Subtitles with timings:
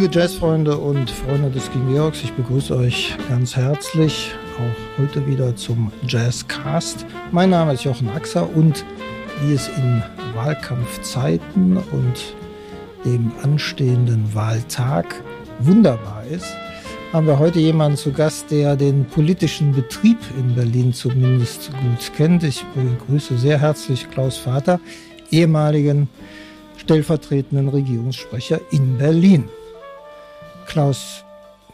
[0.00, 5.54] Liebe Jazzfreunde und Freunde des King Georgs, ich begrüße euch ganz herzlich auch heute wieder
[5.56, 7.04] zum Jazzcast.
[7.32, 8.82] Mein Name ist Jochen Axer und
[9.42, 10.02] wie es in
[10.34, 12.34] Wahlkampfzeiten und
[13.04, 15.22] dem anstehenden Wahltag
[15.58, 16.50] wunderbar ist,
[17.12, 22.42] haben wir heute jemanden zu Gast, der den politischen Betrieb in Berlin zumindest gut kennt.
[22.42, 24.80] Ich begrüße sehr herzlich Klaus Vater,
[25.30, 26.08] ehemaligen
[26.78, 29.50] stellvertretenden Regierungssprecher in Berlin.
[30.70, 31.24] Klaus,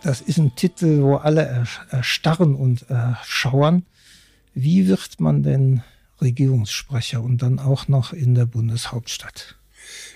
[0.03, 3.85] das ist ein Titel, wo alle erstarren und erschauern.
[4.55, 5.83] Wie wird man denn
[6.23, 9.57] Regierungssprecher und dann auch noch in der Bundeshauptstadt?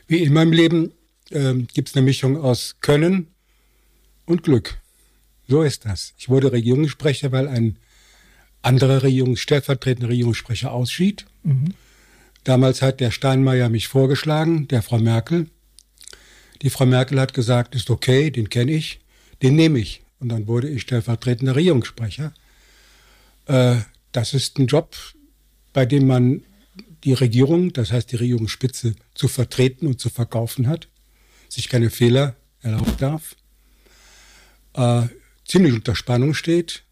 [0.06, 0.92] Wie in meinem Leben
[1.28, 3.26] äh, gibt es eine Mischung aus Können
[4.24, 4.78] und Glück.
[5.46, 6.14] So ist das.
[6.16, 7.76] Ich wurde Regierungssprecher, weil ein
[8.62, 11.26] anderer Regierungs stellvertretender Regierungssprecher ausschied.
[11.42, 11.74] Mhm.
[12.44, 15.50] Damals hat der Steinmeier mich vorgeschlagen, der Frau Merkel.
[16.62, 19.00] Die Frau Merkel hat gesagt, ist okay, den kenne ich,
[19.42, 20.02] den nehme ich.
[20.18, 22.32] Und dann wurde ich stellvertretender Regierungssprecher.
[23.46, 23.76] Äh,
[24.12, 24.94] das ist ein Job,
[25.72, 26.42] bei dem man
[27.04, 30.88] die Regierung, das heißt die Regierungsspitze, zu vertreten und zu verkaufen hat,
[31.48, 33.36] sich keine Fehler erlauben darf.
[34.74, 35.08] Äh,
[35.46, 36.82] ziemlich unter Spannung steht,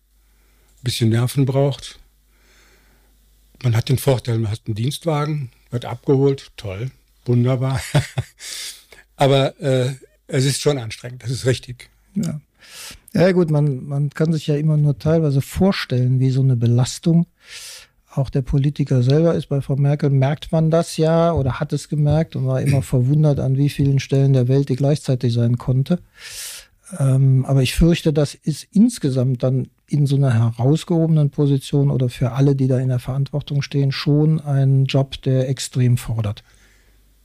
[0.81, 1.99] ein bisschen Nerven braucht.
[3.63, 6.91] Man hat den Vorteil, man hat einen Dienstwagen, wird abgeholt, toll,
[7.27, 7.83] wunderbar.
[9.19, 9.91] Aber äh,
[10.29, 11.91] es ist schon anstrengend, das ist richtig.
[12.15, 12.41] Ja.
[13.13, 17.27] Ja gut, man, man kann sich ja immer nur teilweise vorstellen, wie so eine Belastung
[18.15, 19.49] auch der Politiker selber ist.
[19.49, 23.41] Bei Frau Merkel merkt man das ja oder hat es gemerkt und war immer verwundert,
[23.41, 25.99] an wie vielen Stellen der Welt die gleichzeitig sein konnte.
[26.99, 32.33] Ähm, aber ich fürchte, das ist insgesamt dann in so einer herausgehobenen Position oder für
[32.33, 36.45] alle, die da in der Verantwortung stehen, schon ein Job, der extrem fordert.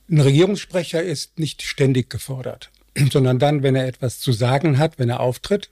[0.09, 2.71] Ein Regierungssprecher ist nicht ständig gefordert,
[3.11, 5.69] sondern dann, wenn er etwas zu sagen hat, wenn er auftritt.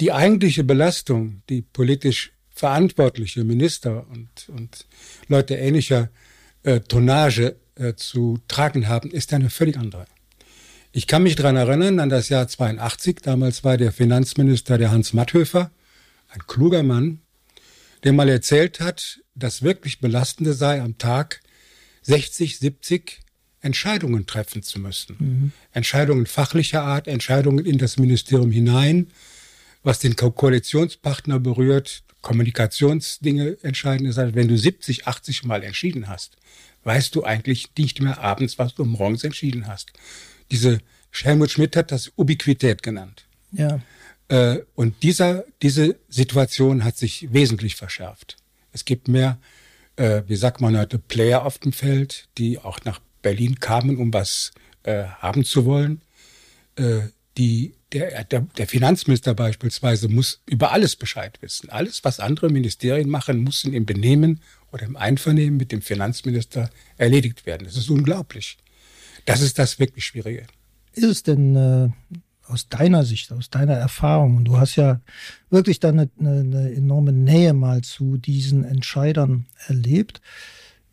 [0.00, 4.86] Die eigentliche Belastung, die politisch verantwortliche Minister und, und
[5.28, 6.10] Leute ähnlicher
[6.62, 10.06] äh, Tonnage äh, zu tragen haben, ist eine völlig andere.
[10.92, 13.20] Ich kann mich daran erinnern, an das Jahr 82.
[13.22, 15.70] Damals war der Finanzminister der Hans Matthöfer,
[16.28, 17.20] ein kluger Mann,
[18.02, 21.40] der mal erzählt hat, das wirklich Belastende sei am Tag
[22.02, 23.20] 60, 70
[23.60, 25.16] Entscheidungen treffen zu müssen.
[25.18, 25.52] Mhm.
[25.72, 29.08] Entscheidungen fachlicher Art, Entscheidungen in das Ministerium hinein,
[29.82, 34.06] was den Ko Koalitionspartner berührt, Kommunikationsdinge entscheiden.
[34.06, 36.36] Das heißt, wenn du 70, 80 Mal entschieden hast,
[36.84, 39.92] weißt du eigentlich nicht mehr abends, was du morgens entschieden hast
[40.50, 40.80] diese
[41.12, 43.26] Helmut Schmidt hat das Ubiquität genannt.
[43.52, 43.80] Ja.
[44.28, 48.36] Äh, und dieser, diese Situation hat sich wesentlich verschärft.
[48.72, 49.38] Es gibt mehr,
[50.00, 54.12] äh, wie sagt man heute, Player auf dem Feld, die auch nach Berlin kamen, um
[54.14, 54.52] was
[54.82, 56.00] äh, haben zu wollen.
[56.76, 57.00] Äh,
[57.36, 61.68] die, der, der, der Finanzminister beispielsweise muss über alles Bescheid wissen.
[61.68, 64.40] Alles, was andere Ministerien machen, muss im Benehmen
[64.72, 67.64] oder im Einvernehmen mit dem Finanzminister erledigt werden.
[67.64, 68.56] Das ist unglaublich.
[69.26, 70.46] Das ist das wirklich Schwierige.
[70.92, 71.90] Ist es denn äh,
[72.50, 75.00] aus deiner Sicht, aus deiner Erfahrung, und du hast ja
[75.48, 80.20] wirklich dann eine, eine enorme Nähe mal zu diesen Entscheidern erlebt,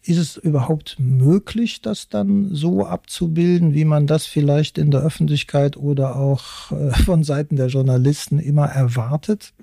[0.04, 5.76] ist es überhaupt möglich, das dann so abzubilden, wie man das vielleicht in der Öffentlichkeit
[5.76, 9.54] oder auch äh, von Seiten der Journalisten immer erwartet?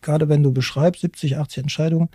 [0.00, 2.08] Gerade wenn du beschreibst, 70, 80 Entscheidungen,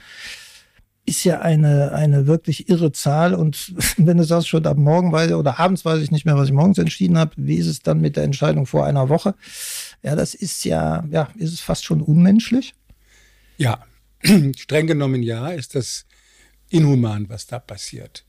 [1.06, 3.34] ist ja eine, eine wirklich irre Zahl.
[3.34, 6.47] Und wenn du sagst, schon ab morgen weiß oder abends weiß ich nicht mehr, was
[6.47, 9.36] ich morgens entschieden habe, wie ist es dann mit der Entscheidung vor einer Woche?
[10.02, 12.74] Ja, das ist ja, ja, ist es fast schon unmenschlich?
[13.58, 13.84] Ja,
[14.58, 16.06] streng genommen ja, ist das
[16.69, 18.25] inhuman, was da passiert.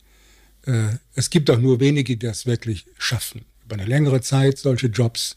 [0.66, 4.88] Äh, es gibt auch nur wenige, die das wirklich schaffen, über eine längere Zeit solche
[4.88, 5.36] Jobs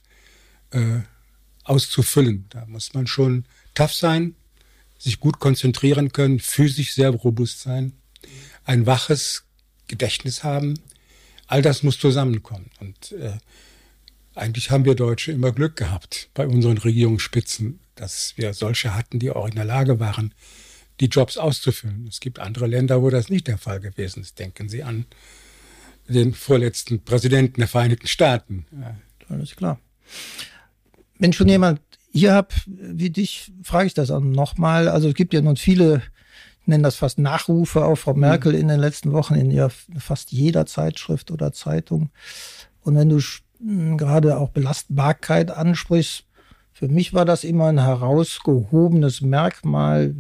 [0.72, 1.00] äh,
[1.64, 2.46] auszufüllen.
[2.50, 4.36] Da muss man schon tough sein,
[4.98, 7.94] sich gut konzentrieren können, physisch sehr robust sein,
[8.66, 9.44] ein waches
[9.88, 10.80] Gedächtnis haben.
[11.48, 12.70] All das muss zusammenkommen.
[12.80, 13.38] Und äh,
[14.36, 19.32] eigentlich haben wir Deutsche immer Glück gehabt bei unseren Regierungsspitzen, dass wir solche hatten, die
[19.32, 20.34] auch in der Lage waren,
[21.00, 22.08] die Jobs auszufüllen.
[22.08, 24.40] Es gibt andere Länder, wo das nicht der Fall gewesen ist.
[24.40, 25.06] Denken Sie an
[26.08, 28.66] den vorletzten Präsidenten der Vereinigten Staaten.
[29.30, 29.80] Alles klar.
[31.20, 34.88] Wenn schon jemand hier habe, wie dich, frage ich das auch nochmal.
[34.88, 36.02] Also es gibt ja nun viele,
[36.66, 40.66] nennen das fast Nachrufe auf Frau Merkel in den letzten Wochen in ja fast jeder
[40.66, 42.10] Zeitschrift oder Zeitung.
[42.82, 43.20] Und wenn du
[43.60, 46.26] hm, gerade auch Belastbarkeit ansprichst,
[46.74, 50.14] für mich war das immer ein herausgehobenes Merkmal,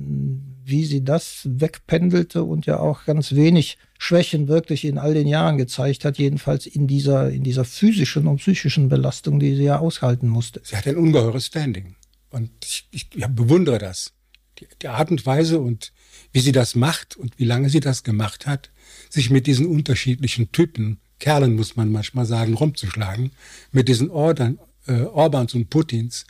[0.68, 5.58] wie sie das wegpendelte und ja auch ganz wenig Schwächen wirklich in all den Jahren
[5.58, 10.28] gezeigt hat, jedenfalls in dieser, in dieser physischen und psychischen Belastung, die sie ja aushalten
[10.28, 10.62] musste.
[10.64, 11.96] Sie hat ein ungeheures Standing.
[12.30, 14.14] Und ich, ich, ich bewundere das.
[14.60, 15.94] Die, die Art und Weise und
[16.34, 18.69] wie sie das macht und wie lange sie das gemacht hat,
[19.10, 23.31] sich mit diesen unterschiedlichen Typen, Kerlen muss man manchmal sagen, rumzuschlagen,
[23.72, 26.25] mit diesen Ordern, äh, Orbans und Putins,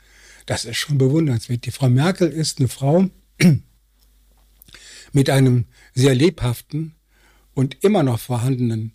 [0.46, 1.66] das ist schon bewundernswert.
[1.66, 3.10] Die Frau Merkel ist eine Frau
[5.12, 6.94] mit einem sehr lebhaften
[7.54, 8.92] und immer noch vorhandenen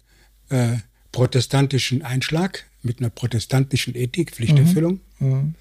[0.50, 0.78] äh,
[1.12, 5.28] protestantischen Einschlag, mit einer protestantischen Ethik, Pflichterfüllung mhm.
[5.28, 5.56] Mhm.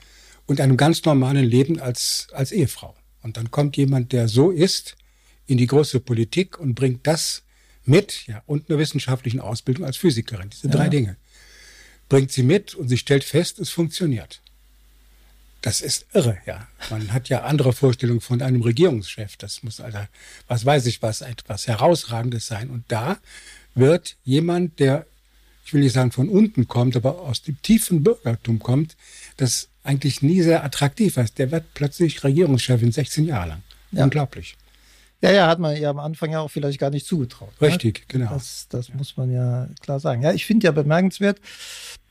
[0.47, 2.95] und einem ganz normalen Leben als, als Ehefrau.
[3.23, 4.97] Und dann kommt jemand, der so ist,
[5.47, 7.43] in die große Politik und bringt das
[7.85, 10.73] mit, ja, und eine wissenschaftliche Ausbildung als Physikerin, diese ja.
[10.73, 11.17] drei Dinge.
[12.09, 14.42] Bringt sie mit und sie stellt fest, es funktioniert.
[15.63, 16.67] Das ist irre, ja.
[16.91, 19.37] Man hat ja andere Vorstellungen von einem Regierungschef.
[19.37, 19.99] Das muss also,
[20.49, 22.69] was weiß ich, was etwas Herausragendes sein.
[22.69, 23.19] Und da
[23.77, 25.07] wird jemand, der,
[25.65, 28.97] ich will nicht sagen von unten kommt, aber aus dem tiefen Bürgertum kommt,
[29.37, 33.63] das eigentlich nie sehr attraktiv ist, der wird plötzlich Regierungschef in 16 Jahren lang.
[33.93, 34.05] Ja.
[34.05, 34.57] Unglaublich.
[35.21, 37.53] Ja, ja, hat man ja am Anfang ja auch vielleicht gar nicht zugetraut.
[37.61, 37.69] Ne?
[37.69, 38.05] Richtig, ne?
[38.09, 38.33] genau.
[38.33, 38.97] Das, das ja.
[38.97, 40.23] muss man ja klar sagen.
[40.23, 41.41] Ja, ich finde ja bemerkenswert,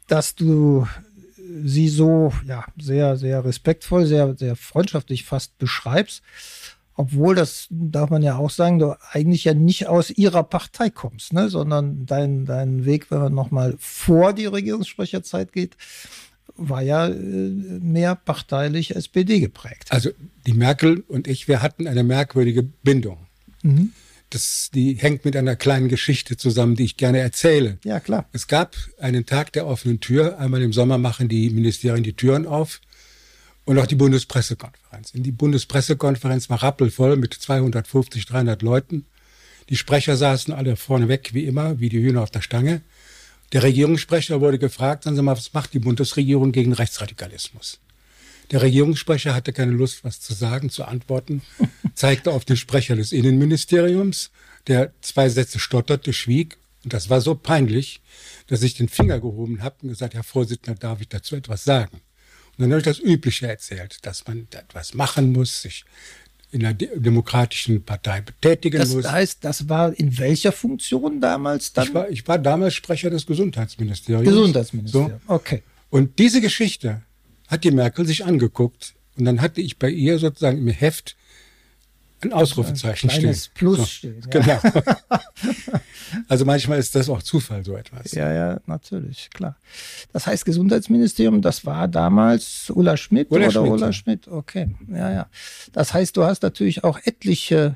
[0.07, 0.87] dass du
[1.63, 6.21] sie so ja, sehr, sehr respektvoll, sehr, sehr freundschaftlich fast beschreibst.
[6.95, 11.33] Obwohl, das darf man ja auch sagen, du eigentlich ja nicht aus ihrer Partei kommst,
[11.33, 11.49] ne?
[11.49, 15.77] sondern dein, dein Weg, wenn man nochmal vor die Regierungssprecherzeit geht,
[16.57, 19.91] war ja äh, mehr parteilich SPD geprägt.
[19.91, 20.09] Also
[20.45, 23.17] die Merkel und ich, wir hatten eine merkwürdige Bindung.
[23.63, 23.93] Mhm.
[24.31, 27.77] Das, die hängt mit einer kleinen Geschichte zusammen, die ich gerne erzähle.
[27.83, 28.25] Ja, klar.
[28.31, 30.39] Es gab einen Tag der offenen Tür.
[30.39, 32.79] Einmal im Sommer machen die Ministerien die Türen auf.
[33.65, 35.11] Und auch die Bundespressekonferenz.
[35.13, 39.05] In die Bundespressekonferenz war rappelvoll mit 250, 300 Leuten.
[39.69, 42.81] Die Sprecher saßen alle vorneweg, wie immer, wie die Hühner auf der Stange.
[43.51, 47.79] Der Regierungssprecher wurde gefragt, sagen Sie mal, was macht die Bundesregierung gegen Rechtsradikalismus?
[48.51, 51.41] Der Regierungssprecher hatte keine Lust, was zu sagen, zu antworten,
[51.93, 54.31] zeigte auf den Sprecher des Innenministeriums,
[54.67, 56.57] der zwei Sätze stotterte, schwieg.
[56.83, 58.01] Und das war so peinlich,
[58.47, 62.01] dass ich den Finger gehoben habe und gesagt, Herr Vorsitzender, darf ich dazu etwas sagen?
[62.57, 65.85] Und dann habe ich das Übliche erzählt, dass man etwas machen muss, sich
[66.51, 69.03] in einer demokratischen Partei betätigen das muss.
[69.03, 71.87] Das heißt, das war in welcher Funktion damals dann?
[71.87, 74.27] Ich war, ich war damals Sprecher des Gesundheitsministeriums.
[74.27, 75.33] Gesundheitsministerium, so.
[75.33, 75.63] okay.
[75.89, 77.03] Und diese Geschichte
[77.47, 78.93] hat die Merkel sich angeguckt.
[79.17, 81.15] Und dann hatte ich bei ihr sozusagen im Heft
[82.23, 83.53] ein Ausrufezeichen ein kleines stehen.
[83.55, 84.21] Plus so, stehen.
[84.33, 84.57] Ja.
[84.59, 84.83] Genau.
[86.27, 88.11] also manchmal ist das auch Zufall, so etwas.
[88.11, 89.55] Ja, ja, natürlich, klar.
[90.13, 93.93] Das heißt, Gesundheitsministerium, das war damals Ulla Schmidt Ulla oder Schmidt, Ulla ja.
[93.93, 94.27] Schmidt?
[94.27, 95.27] Okay, ja, ja.
[95.73, 97.75] Das heißt, du hast natürlich auch etliche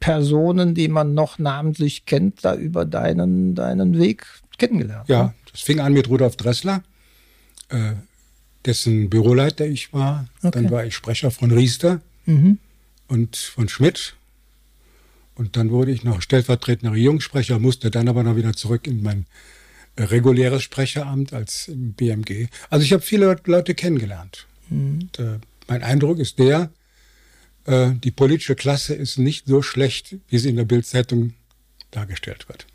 [0.00, 4.26] Personen, die man noch namentlich kennt, da über deinen, deinen Weg
[4.58, 5.08] kennengelernt.
[5.08, 5.34] Ja, ne?
[5.50, 6.82] das fing an mit Rudolf Dressler.
[7.68, 7.92] Äh,
[8.64, 10.26] dessen Büroleiter ich war.
[10.38, 10.50] Okay.
[10.52, 12.58] Dann war ich Sprecher von Riester mhm.
[13.12, 14.14] Und von Schmidt.
[15.34, 19.26] Und dann wurde ich noch stellvertretender Regierungssprecher, musste dann aber noch wieder zurück in mein
[19.96, 22.48] äh, reguläres Sprecheramt als BMG.
[22.70, 24.46] Also ich habe viele Leute kennengelernt.
[24.70, 25.00] Mhm.
[25.00, 25.38] Und, äh,
[25.68, 26.70] mein Eindruck ist der,
[27.66, 31.34] äh, die politische Klasse ist nicht so schlecht, wie sie in der Bildzeitung
[31.90, 32.66] dargestellt wird.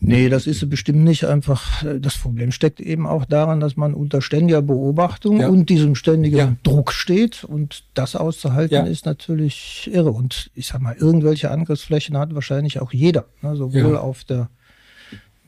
[0.00, 1.84] Nee, das ist bestimmt nicht einfach.
[2.00, 5.48] Das Problem steckt eben auch daran, dass man unter ständiger Beobachtung ja.
[5.48, 6.56] und diesem ständigen ja.
[6.62, 7.42] Druck steht.
[7.42, 8.84] Und das auszuhalten ja.
[8.84, 10.12] ist natürlich irre.
[10.12, 13.26] Und ich sag mal, irgendwelche Angriffsflächen hat wahrscheinlich auch jeder.
[13.42, 13.56] Ne?
[13.56, 14.50] Sowohl auf der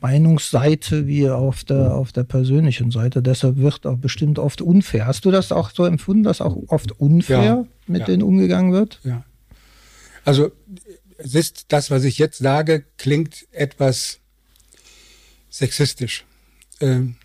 [0.01, 3.21] Meinungsseite wie auf der, auf der persönlichen Seite.
[3.21, 5.05] Deshalb wird auch bestimmt oft unfair.
[5.05, 8.99] Hast du das auch so empfunden, dass auch oft unfair mit denen umgegangen wird?
[9.03, 9.23] Ja.
[10.25, 10.51] Also,
[11.17, 14.20] es ist das, was ich jetzt sage, klingt etwas
[15.51, 16.25] sexistisch.
[16.79, 17.17] Ähm,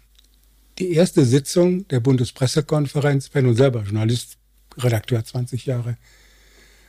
[0.79, 4.37] die erste Sitzung der Bundespressekonferenz, bin nun selber Journalist,
[4.77, 5.97] Redakteur 20 Jahre,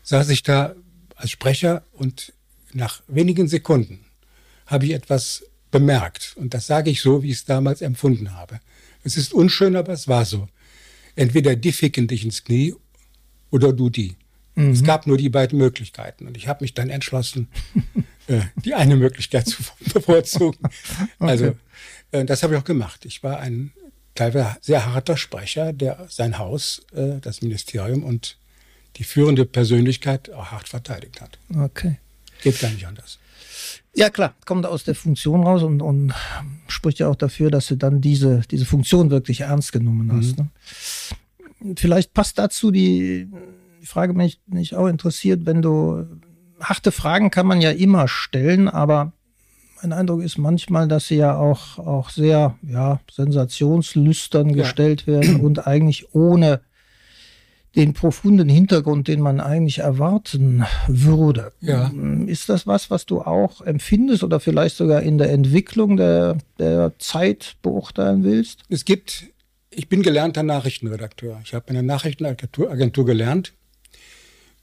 [0.04, 0.76] saß ich da
[1.16, 2.34] als Sprecher und
[2.74, 4.06] nach wenigen Sekunden
[4.66, 6.34] habe ich etwas bemerkt.
[6.36, 8.60] Und das sage ich so, wie ich es damals empfunden habe.
[9.04, 10.50] Es ist unschön, aber es war so.
[11.16, 12.76] Entweder die ficken dich ins Knie
[13.50, 14.18] oder du die.
[14.56, 14.72] Mhm.
[14.72, 16.28] Es gab nur die beiden Möglichkeiten.
[16.28, 17.48] Und ich habe mich dann entschlossen,
[18.28, 20.60] äh, die eine Möglichkeit zu bevorzugen.
[21.20, 21.32] Okay.
[21.32, 21.56] Also
[22.12, 23.06] äh, das habe ich auch gemacht.
[23.06, 23.72] Ich war ein
[24.16, 28.38] teilweise sehr harter Sprecher, der sein Haus, äh, das Ministerium und
[28.98, 31.38] die führende Persönlichkeit auch hart verteidigt hat.
[31.56, 31.98] Okay.
[32.42, 33.20] Geht gar nicht anders.
[33.94, 36.14] Ja, klar, kommt aus der Funktion raus und, und
[36.68, 40.38] spricht ja auch dafür, dass du dann diese, diese Funktion wirklich ernst genommen hast.
[40.38, 40.50] Mhm.
[41.60, 41.76] Ne?
[41.76, 43.28] Vielleicht passt dazu die
[43.88, 46.06] frage mich nicht auch interessiert, wenn du
[46.60, 49.14] harte Fragen kann man ja immer stellen, aber
[49.82, 54.64] mein Eindruck ist manchmal, dass sie ja auch, auch sehr ja, sensationslüstern ja.
[54.64, 56.62] gestellt werden und eigentlich ohne
[57.76, 61.52] den profunden Hintergrund, den man eigentlich erwarten würde.
[61.62, 61.92] Ja.
[62.26, 66.94] Ist das was, was du auch empfindest oder vielleicht sogar in der Entwicklung der, der
[66.98, 68.64] Zeit beurteilen willst?
[68.70, 69.26] Es gibt,
[69.70, 71.40] ich bin gelernter Nachrichtenredakteur.
[71.44, 73.54] Ich habe in der Nachrichtenagentur gelernt.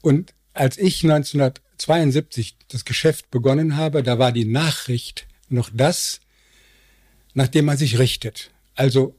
[0.01, 1.03] Und als ich
[1.75, 6.21] 1972 das Geschäft begonnen habe, da war die Nachricht noch das,
[7.33, 8.51] nach dem man sich richtet.
[8.75, 9.15] Also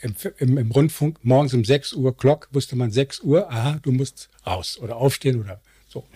[0.00, 3.92] im, im, im Rundfunk morgens um 6 Uhr Glock wusste man 6 Uhr, aha, du
[3.92, 6.06] musst raus oder aufstehen oder so.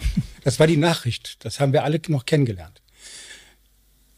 [0.42, 1.44] Das war die Nachricht.
[1.44, 2.82] Das haben wir alle noch kennengelernt.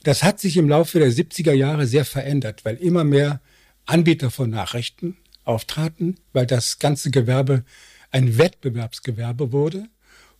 [0.05, 3.41] Das hat sich im Laufe der 70er Jahre sehr verändert, weil immer mehr
[3.85, 7.65] Anbieter von Nachrichten auftraten, weil das ganze Gewerbe
[8.11, 9.88] ein Wettbewerbsgewerbe wurde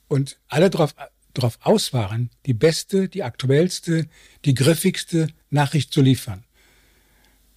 [0.09, 0.95] und alle darauf
[1.35, 4.09] darauf aus waren, die beste, die aktuellste,
[4.45, 6.45] die griffigste Nachricht zu liefern.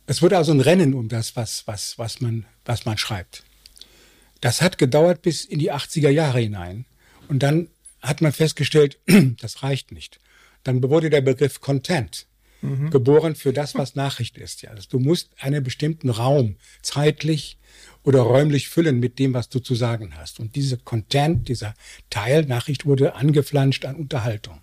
[0.08, 3.44] Es wurde also ein Rennen um das, was, was, was, man, was man schreibt.
[4.42, 6.86] Das hat gedauert bis in die 80er Jahre hinein.
[7.28, 7.70] Und dann
[8.02, 9.00] hat man festgestellt,
[9.42, 10.20] das reicht nicht.
[10.64, 12.28] Dann wurde der Begriff Content
[12.62, 12.90] mhm.
[12.90, 14.64] geboren für das, was Nachricht ist.
[14.64, 17.58] Ja, also du musst einen bestimmten Raum zeitlich
[18.04, 20.40] oder räumlich füllen mit dem, was du zu sagen hast.
[20.40, 21.74] Und diese Content, dieser
[22.10, 24.60] Teil Nachricht wurde angeflanscht an Unterhaltung.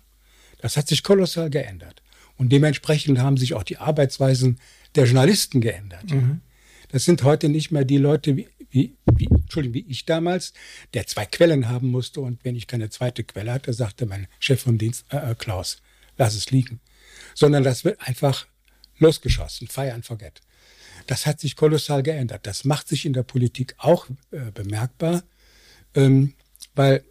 [0.59, 2.01] Das hat sich kolossal geändert.
[2.37, 4.59] Und dementsprechend haben sich auch die Arbeitsweisen
[4.95, 6.09] der Journalisten geändert.
[6.11, 6.41] Mhm.
[6.89, 10.53] Das sind heute nicht mehr die Leute wie, wie, wie, Entschuldigung, wie ich damals,
[10.93, 14.61] der zwei Quellen haben musste und wenn ich keine zweite Quelle hatte, sagte mein Chef
[14.61, 15.81] vom Dienst, äh, äh, Klaus,
[16.17, 16.79] lass es liegen.
[17.35, 18.47] Sondern das wird einfach
[18.97, 20.41] losgeschossen, fire and forget.
[21.09, 22.45] Das hat sich kolossal geändert.
[22.45, 25.23] Das macht sich in der Politik auch äh, bemerkbar,
[25.95, 26.33] ähm,
[26.75, 27.03] weil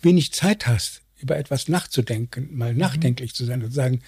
[0.00, 2.78] wenig Zeit hast, über etwas nachzudenken, mal mhm.
[2.78, 4.00] nachdenklich zu sein und zu sagen,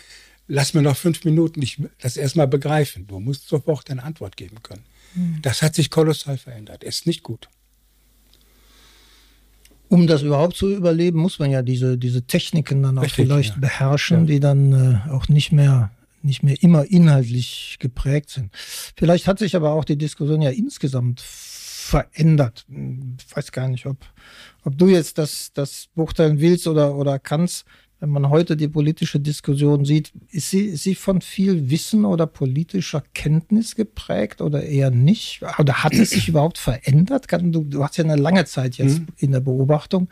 [0.47, 3.07] lass mir noch fünf Minuten ich das erstmal begreifen.
[3.07, 4.87] Du musst sofort eine Antwort geben können.
[5.15, 5.43] Mhm.
[5.43, 6.83] Das hat sich kolossal verändert.
[6.83, 7.51] Ist nicht gut.
[9.91, 13.55] Um das überhaupt zu überleben, muss man ja diese, diese Techniken dann auch Richtig, vielleicht
[13.57, 13.61] ja.
[13.61, 14.25] beherrschen, ja.
[14.25, 15.91] die dann äh, auch nicht mehr,
[16.23, 18.51] nicht mehr immer inhaltlich geprägt sind.
[18.97, 22.67] Vielleicht hat sich aber auch die Diskussion ja insgesamt verändert.
[22.69, 23.97] Ich weiß gar nicht, ob,
[24.65, 27.65] ob du jetzt das, das beurteilen willst oder, oder kannst
[28.01, 32.27] wenn man heute die politische Diskussion sieht, ist sie, ist sie von viel Wissen oder
[32.27, 35.43] politischer Kenntnis geprägt oder eher nicht?
[35.59, 37.27] Oder hat es sich überhaupt verändert?
[37.31, 39.09] Du, du hast ja eine lange Zeit jetzt mhm.
[39.17, 40.09] in der Beobachtung.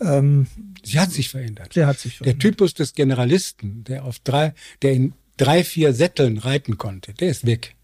[0.00, 0.46] Ähm,
[0.82, 1.72] sie hat sich verändert.
[1.74, 2.42] Sie hat sich verändert.
[2.42, 7.28] Der Typus des Generalisten, der auf drei, der in drei, vier Sätteln reiten konnte, der
[7.28, 7.74] ist weg.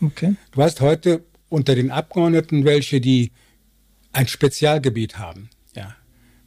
[0.00, 0.34] Okay.
[0.52, 3.32] Du hast heute unter den Abgeordneten welche, die
[4.12, 5.50] ein Spezialgebiet haben.
[5.74, 5.94] Ja.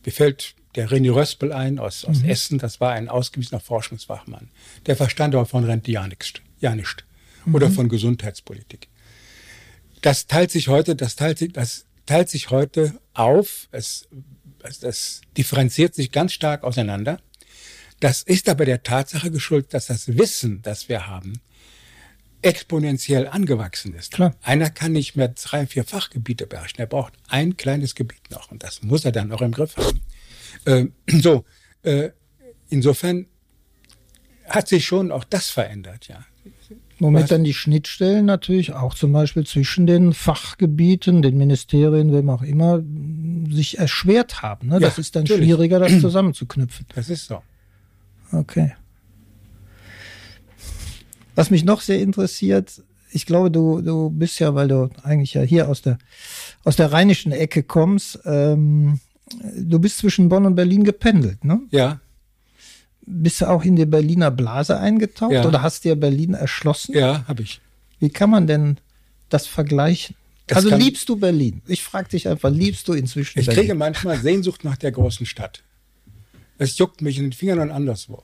[0.06, 2.30] Mir fällt der René Röspel ein aus, aus mhm.
[2.30, 2.58] Essen.
[2.58, 4.50] Das war ein ausgewiesener Forschungsfachmann.
[4.86, 6.34] Der verstand aber von Rente ja nichts.
[6.60, 7.06] Ja nicht.
[7.46, 7.56] Mhm.
[7.56, 8.90] Oder von Gesundheitspolitik.
[10.02, 13.70] Das teilt sich heute, das teilt sich, das teilt sich heute auf.
[13.72, 14.08] Es,
[14.64, 17.20] es, das differenziert sich ganz stark auseinander.
[18.00, 21.40] Das ist aber der Tatsache geschuldet, dass das Wissen, das wir haben,
[22.42, 24.12] exponentiell angewachsen ist.
[24.12, 24.36] Klar.
[24.42, 26.80] Einer kann nicht mehr drei, vier Fachgebiete beherrschen.
[26.80, 30.02] Er braucht ein kleines Gebiet noch und das muss er dann auch im Griff haben.
[30.66, 30.88] Äh,
[31.20, 31.46] so,
[31.84, 32.10] äh,
[32.70, 33.28] insofern
[34.48, 36.26] hat sich schon auch das verändert, ja.
[37.04, 42.44] Womit dann die Schnittstellen natürlich auch zum Beispiel zwischen den Fachgebieten, den Ministerien, wem auch
[42.44, 42.82] immer,
[43.52, 44.70] sich erschwert haben.
[44.70, 44.76] Ne?
[44.76, 45.44] Ja, das ist dann natürlich.
[45.44, 46.86] schwieriger, das zusammenzuknüpfen.
[46.96, 47.42] Das ist so.
[48.32, 48.74] Okay.
[51.36, 52.82] Was mich noch sehr interessiert,
[53.12, 55.98] ich glaube, du, du bist ja, weil du eigentlich ja hier aus der,
[56.64, 59.02] aus der rheinischen Ecke kommst, ähm,
[59.58, 61.60] du bist zwischen Bonn und Berlin gependelt, ne?
[61.70, 62.00] Ja.
[63.06, 65.46] Bist du auch in die Berliner Blase eingetaucht ja.
[65.46, 66.96] oder hast dir Berlin erschlossen?
[66.96, 67.60] Ja, habe ich.
[68.00, 68.78] Wie kann man denn
[69.30, 70.16] das vergleichen?
[70.48, 71.62] Das also liebst du Berlin?
[71.68, 73.62] Ich frage dich einfach, liebst du inzwischen ich Berlin?
[73.62, 75.64] Ich kriege manchmal Sehnsucht nach der großen Stadt.
[76.58, 78.24] Es juckt mich in den Fingern und anderswo.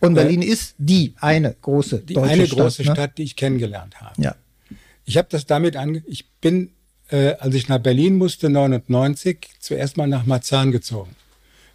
[0.00, 3.02] Und Berlin äh, ist die eine große die deutsche eine große Stadt, ne?
[3.02, 4.20] Stadt, die ich kennengelernt habe.
[4.20, 4.34] Ja.
[5.04, 6.02] Ich habe das damit an.
[6.06, 6.70] Ich bin
[7.08, 11.14] äh, als ich nach Berlin musste, 99, zuerst mal nach Marzahn gezogen.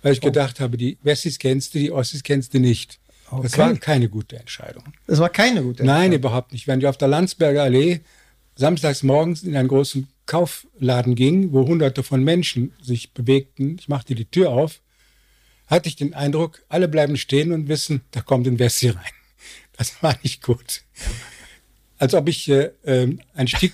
[0.02, 0.28] Weil ich oh.
[0.28, 3.00] gedacht habe, die Wessis kennst du, die Ossis kennst du nicht.
[3.32, 3.44] Okay.
[3.44, 4.84] Das war keine gute Entscheidung.
[5.06, 6.02] Das war keine gute Entscheidung?
[6.02, 6.68] Nein, überhaupt nicht.
[6.68, 8.02] Wenn du auf der Landsberger Allee
[8.56, 14.16] samstags morgens in einen großen Kaufladen ging, wo hunderte von Menschen sich bewegten, ich machte
[14.16, 14.82] die Tür auf,
[15.68, 19.14] hatte ich den Eindruck, alle bleiben stehen und wissen, da kommt ein Wessi rein.
[19.78, 20.82] Das war nicht gut.
[21.98, 23.72] Als ob ich äh, ähm, ein Stück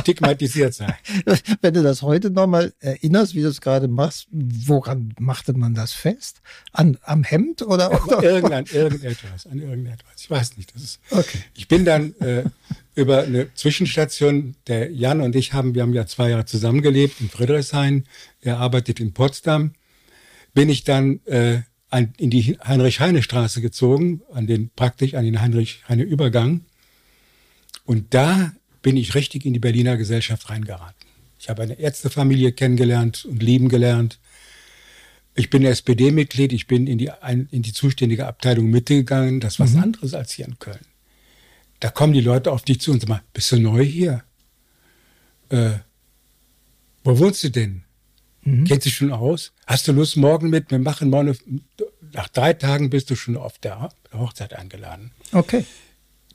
[0.00, 0.94] stigmatisiert sein.
[1.60, 5.92] Wenn du das heute nochmal erinnerst, wie du es gerade machst, woran machte man das
[5.92, 6.40] fest?
[6.72, 8.04] An, am Hemd oder?
[8.04, 8.22] oder?
[8.28, 10.12] Irgendwann, irgendetwas, an irgendetwas.
[10.16, 10.74] Ich weiß nicht.
[10.74, 11.38] Das ist, okay.
[11.54, 12.44] Ich bin dann äh,
[12.94, 17.28] über eine Zwischenstation, der Jan und ich haben, wir haben ja zwei Jahre zusammengelebt in
[17.28, 18.04] Friedrichshain.
[18.40, 19.72] Er arbeitet in Potsdam.
[20.54, 21.60] Bin ich dann äh,
[21.90, 26.62] an, in die Heinrich-Heine-Straße gezogen, an den praktisch an den Heinrich-Heine-Übergang.
[27.84, 31.08] Und da bin ich richtig in die Berliner Gesellschaft reingeraten.
[31.38, 34.18] Ich habe eine Ärztefamilie kennengelernt und lieben gelernt.
[35.34, 37.10] Ich bin SPD-Mitglied, ich bin in die,
[37.50, 39.38] in die zuständige Abteilung Mitte gegangen.
[39.38, 39.84] Das ist was mhm.
[39.84, 40.84] anderes als hier in Köln.
[41.80, 44.24] Da kommen die Leute auf dich zu und sagen, bist du neu hier?
[45.50, 45.78] Äh,
[47.04, 47.84] wo wohnst du denn?
[48.42, 48.64] Mhm.
[48.64, 49.52] Kennst du schon aus?
[49.66, 50.70] Hast du Lust morgen mit?
[50.70, 51.36] Wir machen morgen,
[52.12, 55.12] nach drei Tagen bist du schon auf der Hochzeit eingeladen.
[55.32, 55.64] Okay.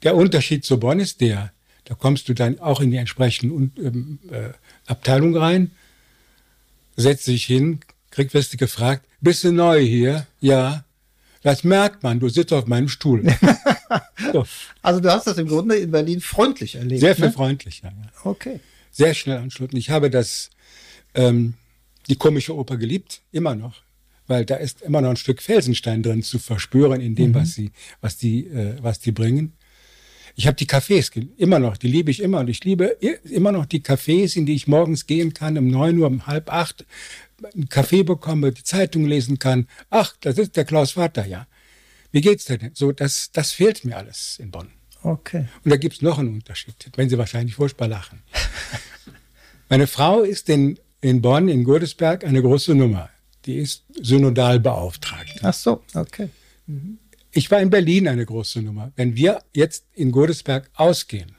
[0.04, 1.52] Der Unterschied zu Bonn ist der,
[1.86, 4.50] da kommst du dann auch in die entsprechenden ähm, äh,
[4.86, 5.72] Abteilung rein,
[6.96, 7.80] setzt dich hin,
[8.12, 10.28] kriegst wirst du gefragt, bist du neu hier?
[10.40, 10.86] Ja.
[11.42, 13.24] Das merkt man, du sitzt auf meinem Stuhl.
[14.34, 14.46] so.
[14.82, 17.02] Also du hast das im Grunde in Berlin freundlich erlebt.
[17.02, 17.32] Sehr viel ne?
[17.34, 18.12] freundlicher, ja.
[18.24, 18.62] Okay.
[18.92, 19.76] Sehr schnell anschlucken.
[19.76, 20.52] Ich habe das,
[21.16, 21.56] ähm,
[22.08, 23.82] die komische Oper geliebt, immer noch.
[24.28, 27.36] Weil da ist immer noch ein Stück Felsenstein drin zu verspüren in dem, mhm.
[27.36, 29.54] was sie, was die, äh, was die bringen.
[30.36, 32.86] Ich habe die Cafés immer noch, die liebe ich immer und ich liebe
[33.24, 36.52] immer noch die Cafés, in die ich morgens gehen kann, um neun Uhr, um halb
[36.52, 36.86] acht,
[37.54, 39.68] einen Kaffee bekomme, die Zeitung lesen kann.
[39.90, 41.46] Ach, das ist der Klaus Vater, ja.
[42.12, 42.72] Wie geht's denn?
[42.74, 44.70] So, das, das fehlt mir alles in Bonn.
[45.04, 45.48] Okay.
[45.64, 48.24] Und da gibt's noch einen Unterschied, wenn Sie wahrscheinlich furchtbar lachen.
[49.70, 53.10] Meine Frau ist in, in Bonn, in Godesberg, eine große Nummer.
[53.46, 55.40] Die ist synodal beauftragt.
[55.42, 56.30] Ach so, okay.
[56.66, 57.00] Mhm.
[57.36, 58.92] Ich war in Berlin eine große Nummer.
[58.96, 61.36] Wenn wir jetzt in Godesberg ausgehen,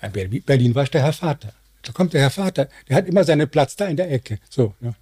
[0.00, 1.52] in Berlin war ich der Herr Vater.
[1.82, 4.38] Da kommt der Herr Vater, der hat immer seinen Platz da in der Ecke.
[4.48, 4.74] So.
[4.80, 4.94] Ja.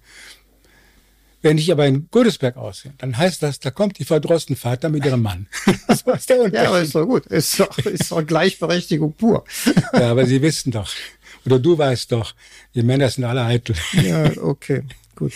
[1.43, 5.05] Wenn ich aber in Godesberg aussehe, dann heißt das, da kommt die verdrossen Vater mit
[5.05, 5.45] ihrem Mann.
[6.03, 7.27] so ist der ja, aber ist doch gut.
[7.27, 9.45] Ist doch, ist doch Gleichberechtigung pur.
[9.93, 10.91] ja, aber Sie wissen doch,
[11.45, 12.33] oder du weißt doch,
[12.73, 13.75] die Männer sind alle eitel.
[13.93, 14.85] ja, okay,
[15.15, 15.33] gut.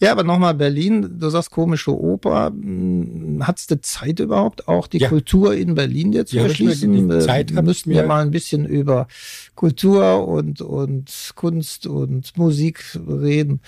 [0.00, 2.46] Ja, aber nochmal Berlin, du sagst komische Oper.
[2.46, 5.08] Hm, Hattest du Zeit überhaupt, auch die ja.
[5.08, 6.92] Kultur in Berlin jetzt zu ja, erschließen?
[6.92, 9.08] Die Zeit wir müssten ja mal ein bisschen über
[9.54, 13.60] Kultur und, und Kunst und Musik reden.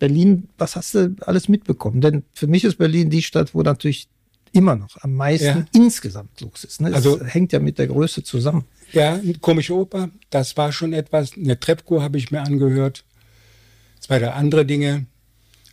[0.00, 2.00] Berlin, was hast du alles mitbekommen?
[2.00, 4.08] Denn für mich ist Berlin die Stadt, wo natürlich
[4.52, 5.66] immer noch am meisten ja.
[5.72, 6.80] insgesamt los ist.
[6.80, 6.92] Ne?
[6.92, 8.64] Also hängt ja mit der Größe zusammen.
[8.92, 11.34] Ja, komische Oper, das war schon etwas.
[11.36, 13.04] Eine Trepko habe ich mir angehört.
[14.00, 15.06] Zwei, drei andere Dinge.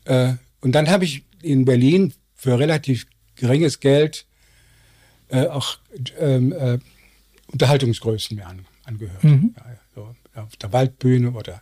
[0.08, 4.26] Äh, und dann habe ich in Berlin für relativ geringes Geld
[5.30, 5.78] äh, auch
[6.20, 6.80] ähm, äh,
[7.52, 9.24] Unterhaltungsgrößen mir an, angehört.
[9.24, 9.56] Mhm.
[9.58, 9.65] Ja,
[9.96, 11.62] so auf der Waldbühne oder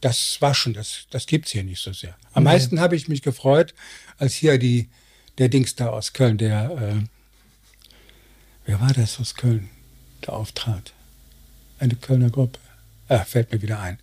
[0.00, 2.16] das war schon, das, das gibt's hier nicht so sehr.
[2.32, 2.50] Am mhm.
[2.50, 3.74] meisten habe ich mich gefreut,
[4.18, 4.90] als hier die,
[5.38, 7.06] der Dings da aus Köln, der, äh,
[8.66, 9.70] wer war das aus Köln,
[10.26, 10.92] der auftrat?
[11.78, 12.58] Eine Kölner Gruppe.
[13.08, 13.98] Ah, fällt mir wieder ein.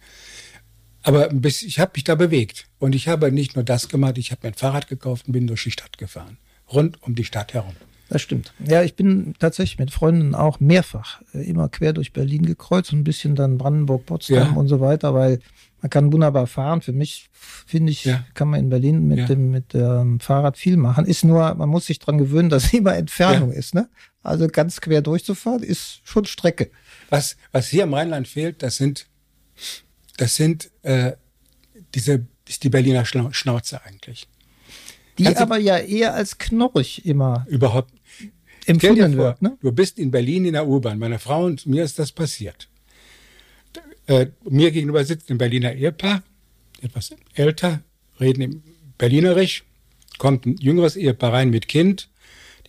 [1.03, 2.67] Aber bis, ich habe mich da bewegt.
[2.79, 5.47] Und ich habe nicht nur das gemacht, ich habe mir ein Fahrrad gekauft und bin
[5.47, 6.37] durch die Stadt gefahren.
[6.71, 7.75] Rund um die Stadt herum.
[8.11, 8.53] Das stimmt.
[8.59, 12.99] Ja, ich bin tatsächlich mit Freunden auch mehrfach äh, immer quer durch Berlin gekreuzt und
[12.99, 14.59] ein bisschen dann Brandenburg, Potsdam ja.
[14.59, 15.39] und so weiter, weil
[15.81, 16.81] man kann wunderbar fahren.
[16.81, 18.25] Für mich, finde ich, ja.
[18.33, 19.25] kann man in Berlin mit ja.
[19.27, 21.05] dem mit dem Fahrrad viel machen.
[21.05, 23.73] Ist nur, man muss sich dran gewöhnen, dass immer Entfernung ist.
[23.73, 23.87] Ne?
[24.23, 26.69] Also ganz quer durchzufahren ist schon Strecke.
[27.09, 29.07] Was, was hier im Rheinland fehlt, das sind
[30.21, 31.13] das sind äh,
[31.95, 34.27] diese ist die Berliner Schnauze eigentlich.
[35.17, 37.91] Die Kannst aber ja eher als knorrig immer überhaupt
[38.67, 39.41] empfunden wird.
[39.41, 39.57] Ne?
[39.61, 40.99] Du bist in Berlin in der U-Bahn.
[40.99, 42.69] Meiner Frau und mir ist das passiert.
[44.05, 46.21] Äh, mir gegenüber sitzt ein Berliner Ehepaar,
[46.81, 47.81] etwas älter,
[48.19, 48.63] reden im
[48.97, 49.63] Berlinerisch,
[50.19, 52.09] kommt ein jüngeres Ehepaar rein mit Kind.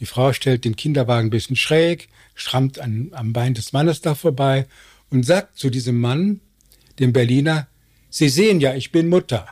[0.01, 4.15] Die Frau stellt den Kinderwagen ein bisschen schräg, schrammt an, am Bein des Mannes da
[4.15, 4.67] vorbei
[5.11, 6.41] und sagt zu diesem Mann,
[6.99, 7.69] dem Berliner,
[8.11, 9.47] Sie sehen ja, ich bin Mutter.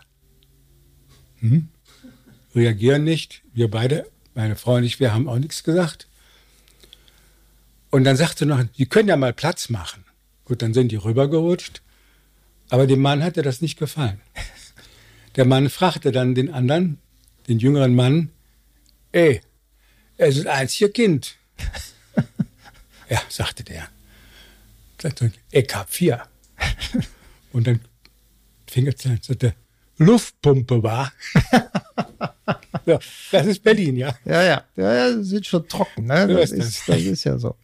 [1.38, 1.68] Hm?
[2.54, 3.42] Reagieren nicht.
[3.54, 6.08] Wir beide, meine Frau und ich, wir haben auch nichts gesagt.
[7.90, 10.04] Und dann sagte noch, Sie können ja mal Platz machen.
[10.44, 11.82] Gut, dann sind die rübergerutscht.
[12.68, 14.20] Aber dem Mann hatte das nicht gefallen.
[15.36, 16.98] Der Mann fragte dann den anderen,
[17.46, 18.30] den jüngeren Mann,
[19.12, 19.40] ey,
[20.16, 21.36] er ist ein einziger Kind.
[23.08, 23.88] ja, sagte der.
[25.52, 26.24] Ich hab vier.
[27.52, 27.80] Und dann
[28.66, 29.54] fing er an, sagte,
[29.98, 31.12] Luftpumpe war.
[32.86, 32.98] ja,
[33.30, 34.16] das ist Berlin, ja.
[34.24, 36.26] Ja, ja, ja, ja sind schon trocken, ne?
[36.28, 37.56] Das, ist, das ist ja so.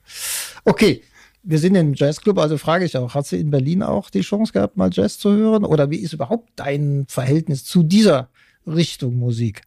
[0.65, 1.03] Okay,
[1.43, 4.53] wir sind im Jazzclub, also frage ich auch, hast du in Berlin auch die Chance
[4.53, 5.65] gehabt, mal Jazz zu hören?
[5.65, 8.29] Oder wie ist überhaupt dein Verhältnis zu dieser
[8.67, 9.63] Richtung Musik?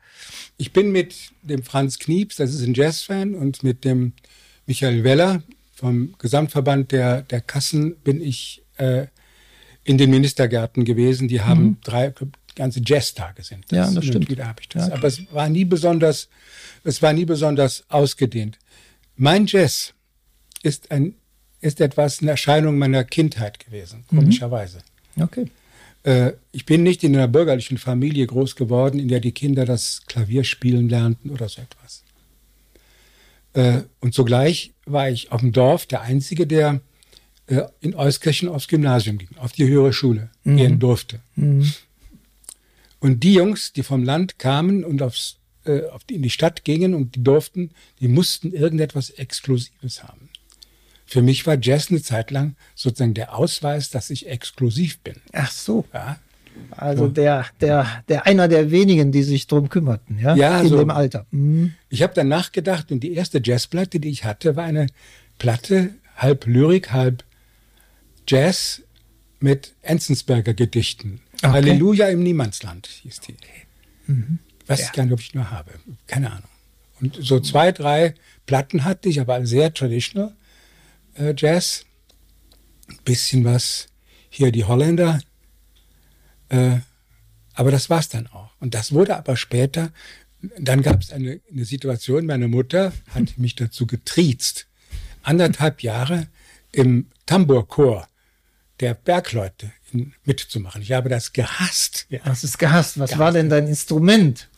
[0.58, 4.14] Ich bin mit dem Franz Knieps, das ist ein Jazzfan, und mit dem
[4.68, 5.42] Michael Weller
[5.74, 9.08] vom Gesamtverband der, der Kassen bin ich äh,
[9.84, 11.28] in den Ministergärten gewesen.
[11.28, 11.78] Die haben mhm.
[11.84, 12.14] drei
[12.56, 13.66] ganze Jazztage sind.
[13.70, 13.90] Das.
[13.90, 14.30] Ja, das stimmt.
[14.30, 14.88] Wieder habe ich das.
[14.88, 16.28] Ja, Aber es war nie besonders,
[16.84, 18.60] es war nie besonders ausgedehnt.
[19.16, 19.94] Mein Jazz
[20.62, 21.16] ist ein
[21.62, 24.20] ist etwas eine Erscheinung meiner Kindheit gewesen, mhm.
[24.20, 24.80] komischerweise.
[25.16, 25.24] Mhm.
[25.24, 25.46] Okay.
[26.04, 30.04] Äh, ich bin nicht in einer bürgerlichen Familie groß geworden, in der die Kinder das
[30.08, 32.04] Klavier spielen lernten oder so etwas.
[33.54, 36.80] Äh, und zugleich war ich auf dem Dorf der Einzige, der
[37.50, 40.58] äh, in Euskirchen aufs Gymnasium ging, auf die höhere Schule mhm.
[40.58, 41.20] gehen durfte.
[41.36, 41.72] Mhm.
[43.00, 46.64] Und die Jungs, die vom Land kamen und aufs, äh, auf die, in die Stadt
[46.64, 50.30] gingen und die durften, die mussten irgendetwas Exklusives haben.
[51.06, 55.16] Für mich war Jazz eine Zeit lang sozusagen der Ausweis, dass ich exklusiv bin.
[55.34, 55.86] Ach so.
[55.92, 56.20] Ja.
[56.72, 57.12] Also so.
[57.12, 60.78] der, der, der einer der wenigen, die sich drum kümmerten, ja, ja in so.
[60.78, 61.26] dem Alter.
[61.32, 61.74] Mhm.
[61.90, 64.88] Ich habe dann nachgedacht und die erste Jazzplatte, die ich hatte, war eine
[65.40, 67.24] Platte, halb Lyrik, halb
[68.30, 68.84] Jazz
[69.40, 71.22] mit Enzensberger Gedichten.
[71.38, 71.48] Okay.
[71.48, 73.36] Halleluja im Niemandsland hieß die.
[74.06, 74.40] Mhm.
[74.68, 74.86] Weiß ja.
[74.86, 75.72] ich gar nicht, ob ich nur habe.
[76.06, 76.50] Keine Ahnung.
[77.02, 78.14] Und so zwei, drei
[78.46, 80.36] Platten hatte ich, aber sehr traditional
[81.16, 81.86] äh, Jazz.
[82.88, 83.88] Ein bisschen was
[84.30, 85.22] hier die Holländer.
[86.50, 86.80] Äh,
[87.54, 88.52] aber das war's dann auch.
[88.60, 89.92] Und das wurde aber später,
[90.58, 94.68] dann gab es eine, eine Situation, meine Mutter hat mich dazu getriezt,
[95.24, 96.28] anderthalb Jahre
[96.72, 98.08] im Tambourchor
[98.80, 100.82] der Bergleute in, mitzumachen.
[100.82, 102.06] Ich habe das gehasst.
[102.10, 102.20] Ja.
[102.26, 103.00] Das ist gehasst.
[103.00, 103.20] Was gehasst.
[103.20, 104.50] war denn dein Instrument?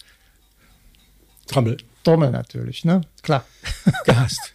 [1.47, 1.77] Trommel.
[2.03, 3.01] Trommel natürlich, ne?
[3.21, 3.45] Klar.
[4.05, 4.53] Gehasst.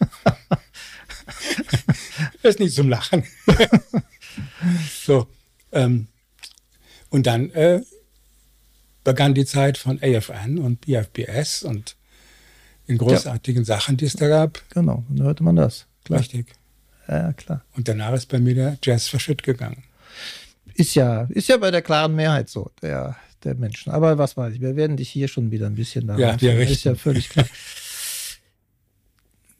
[2.41, 3.23] das ist nicht zum Lachen.
[5.05, 5.27] so.
[5.71, 6.07] Ähm,
[7.09, 7.81] und dann äh,
[9.03, 11.95] begann die Zeit von AFN und BFBS und
[12.87, 13.65] in großartigen ja.
[13.65, 14.61] Sachen, die es da gab.
[14.69, 15.85] Genau, dann hörte man das.
[16.05, 16.19] Klar.
[16.19, 16.56] Richtig.
[17.07, 17.63] Ja, klar.
[17.75, 19.83] Und danach ist bei mir der Jazz verschütt gegangen.
[20.73, 23.91] Ist ja, ist ja bei der klaren Mehrheit so, der, der Menschen.
[23.91, 26.17] Aber was weiß ich, wir werden dich hier schon wieder ein bisschen da.
[26.17, 26.71] Ja, dir recht.
[26.71, 27.45] Ist ja völlig klar.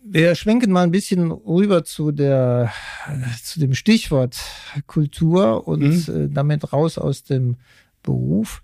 [0.10, 2.72] Wir schwenken mal ein bisschen rüber zu der,
[3.44, 4.38] zu dem Stichwort
[4.86, 6.26] Kultur und mhm.
[6.26, 7.58] äh, damit raus aus dem
[8.04, 8.64] Beruf.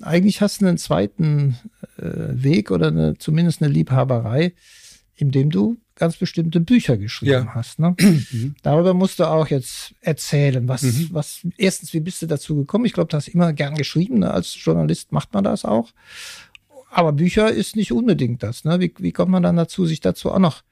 [0.00, 1.56] Eigentlich hast du einen zweiten
[1.98, 4.54] äh, Weg oder eine, zumindest eine Liebhaberei,
[5.14, 7.54] in dem du ganz bestimmte Bücher geschrieben ja.
[7.54, 7.78] hast.
[7.78, 7.96] Ne?
[8.30, 8.54] Mhm.
[8.62, 10.66] Darüber musst du auch jetzt erzählen.
[10.68, 11.08] Was, mhm.
[11.12, 12.84] was, erstens, wie bist du dazu gekommen?
[12.84, 14.20] Ich glaube, du hast immer gern geschrieben.
[14.20, 14.30] Ne?
[14.30, 15.92] Als Journalist macht man das auch.
[16.90, 18.64] Aber Bücher ist nicht unbedingt das.
[18.64, 18.80] Ne?
[18.80, 20.62] Wie, wie kommt man dann dazu, sich dazu auch noch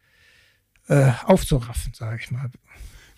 [0.89, 2.51] äh, aufzuraffen, sage ich mal?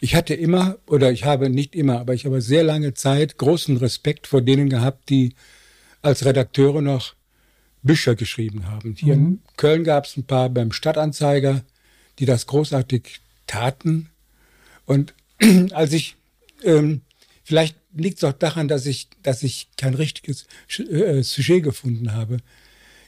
[0.00, 3.76] Ich hatte immer, oder ich habe nicht immer, aber ich habe sehr lange Zeit großen
[3.78, 5.34] Respekt vor denen gehabt, die
[6.02, 7.14] als Redakteure noch
[7.82, 8.94] Bücher geschrieben haben.
[8.98, 9.26] Hier mhm.
[9.26, 11.62] in Köln gab es ein paar beim Stadtanzeiger,
[12.18, 14.10] die das großartig taten.
[14.84, 15.14] Und
[15.72, 16.16] als ich,
[16.62, 17.02] ähm,
[17.44, 20.46] vielleicht liegt es auch daran, dass ich, dass ich kein richtiges
[20.78, 22.38] äh, Sujet gefunden habe.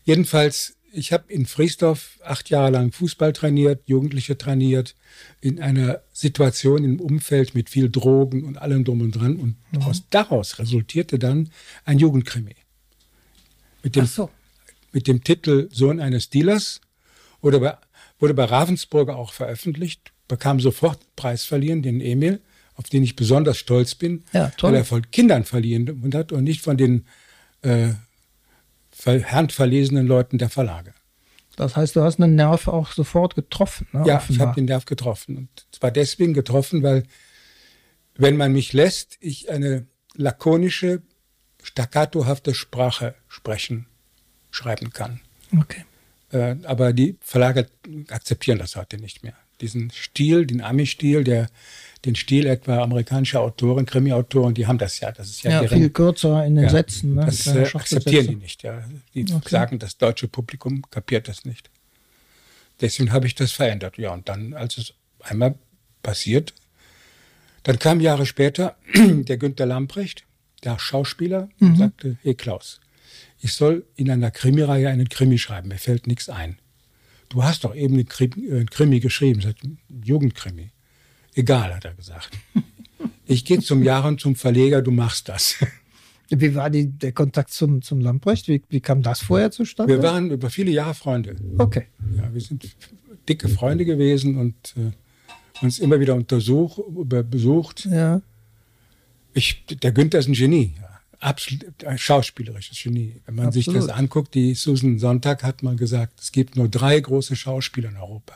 [0.04, 4.94] Jedenfalls, ich habe in Friesdorf acht Jahre lang Fußball trainiert, Jugendliche trainiert,
[5.40, 9.36] in einer Situation im Umfeld mit viel Drogen und allem drum und dran.
[9.36, 9.82] Und mhm.
[9.82, 11.50] aus, daraus resultierte dann
[11.84, 12.56] ein Jugendkrimi.
[13.82, 14.30] Mit dem, so.
[14.92, 16.80] mit dem Titel Sohn eines Dealers
[17.40, 17.76] oder bei,
[18.18, 22.40] wurde bei Ravensburger auch veröffentlicht, bekam sofort Preis verliehen, den Emil,
[22.74, 26.60] auf den ich besonders stolz bin, ja, weil er von Kindern verliehen hat und nicht
[26.60, 27.06] von den
[27.62, 27.90] äh,
[29.06, 30.94] handverlesenen Leuten der Verlage.
[31.56, 33.88] Das heißt, du hast einen Nerv auch sofort getroffen.
[33.92, 34.04] Ne?
[34.06, 34.30] Ja, offenbar.
[34.30, 35.36] ich habe den Nerv getroffen.
[35.36, 37.02] Und zwar deswegen getroffen, weil,
[38.14, 41.02] wenn man mich lässt, ich eine lakonische,
[41.60, 43.86] staccatohafte Sprache sprechen,
[44.52, 45.20] schreiben kann.
[45.60, 45.84] Okay.
[46.32, 47.68] Äh, aber die Verlage
[48.10, 49.34] akzeptieren das heute nicht mehr.
[49.60, 51.48] Diesen Stil, den Ami-Stil, der
[52.04, 55.10] den Stil etwa amerikanischer Autoren, Krimi-Autoren, die haben das ja.
[55.10, 57.14] Das ist ja, ja deren, viel kürzer in den ja, Sätzen.
[57.14, 57.26] Ne?
[57.26, 58.62] Das äh, akzeptieren die nicht.
[58.62, 58.84] Ja.
[59.14, 59.48] Die okay.
[59.48, 61.70] sagen, das deutsche Publikum kapiert das nicht.
[62.80, 63.98] Deswegen habe ich das verändert.
[63.98, 65.56] Ja, und dann, als es einmal
[66.02, 66.54] passiert,
[67.64, 70.24] dann kam Jahre später der Günter Lamprecht,
[70.62, 71.68] der Schauspieler, mhm.
[71.68, 72.80] und sagte, hey Klaus,
[73.40, 76.58] ich soll in einer Krimireihe einen Krimi schreiben, mir fällt nichts ein.
[77.28, 80.70] Du hast doch eben einen Krimi, äh, einen Krimi geschrieben, einen Jugendkrimi.
[81.34, 82.30] Egal, hat er gesagt.
[83.30, 85.56] Ich gehe zum Jahren zum Verleger, du machst das.
[86.30, 88.48] Wie war die, der Kontakt zum, zum Lamprecht?
[88.48, 89.94] Wie, wie kam das vorher zustande?
[89.94, 91.36] Wir waren über viele Jahre Freunde.
[91.58, 91.84] Okay.
[92.16, 92.74] Ja, wir sind
[93.28, 94.92] dicke Freunde gewesen und äh,
[95.62, 96.80] uns immer wieder untersucht,
[97.30, 97.84] besucht.
[97.84, 98.22] Ja.
[99.34, 100.74] Ich, der Günther ist ein Genie.
[101.20, 103.20] Absolut ein schauspielerisches Genie.
[103.26, 103.64] Wenn man Absolut.
[103.64, 107.88] sich das anguckt, die Susan Sonntag hat mal gesagt, es gibt nur drei große Schauspieler
[107.88, 108.34] in Europa.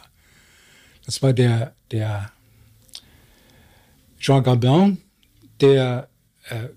[1.04, 2.32] Das war der, der
[4.18, 4.98] Jean Gabin,
[5.60, 6.08] der
[6.48, 6.68] äh,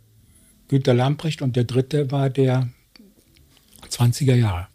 [0.68, 2.70] Günter Lamprecht und der dritte war der
[3.90, 4.68] 20er Jahre.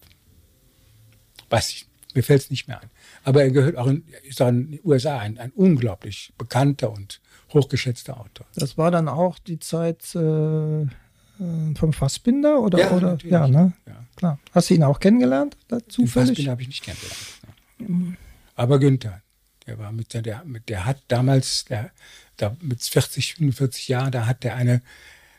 [1.48, 2.90] Weiß ich, mir fällt es nicht mehr ein.
[3.22, 7.20] Aber er gehört auch in, ist auch in den USA ein, ein unglaublich bekannter und
[7.52, 8.46] hochgeschätzter Autor.
[8.54, 10.86] Das war dann auch die Zeit äh, äh,
[11.74, 12.79] vom Fassbinder oder?
[12.79, 13.18] Ja, oder?
[13.24, 13.72] ja, ne?
[13.87, 14.05] ja.
[14.16, 14.38] Klar.
[14.53, 15.57] Hast du ihn auch kennengelernt?
[15.70, 18.18] Den Fassbinder habe ich nicht kennengelernt.
[18.57, 19.22] Aber Günther,
[19.66, 21.90] der war mit der, der, der hat damals, der,
[22.37, 24.83] da mit 40, 45 Jahren, da hat der eine,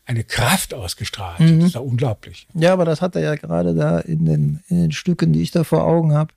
[0.06, 1.40] eine Kraft ausgestrahlt.
[1.40, 1.60] Mhm.
[1.60, 2.48] Das ist ja unglaublich.
[2.56, 5.52] Ja, aber das hat er ja gerade da in den, in den Stücken, die ich
[5.52, 6.34] da vor Augen habe,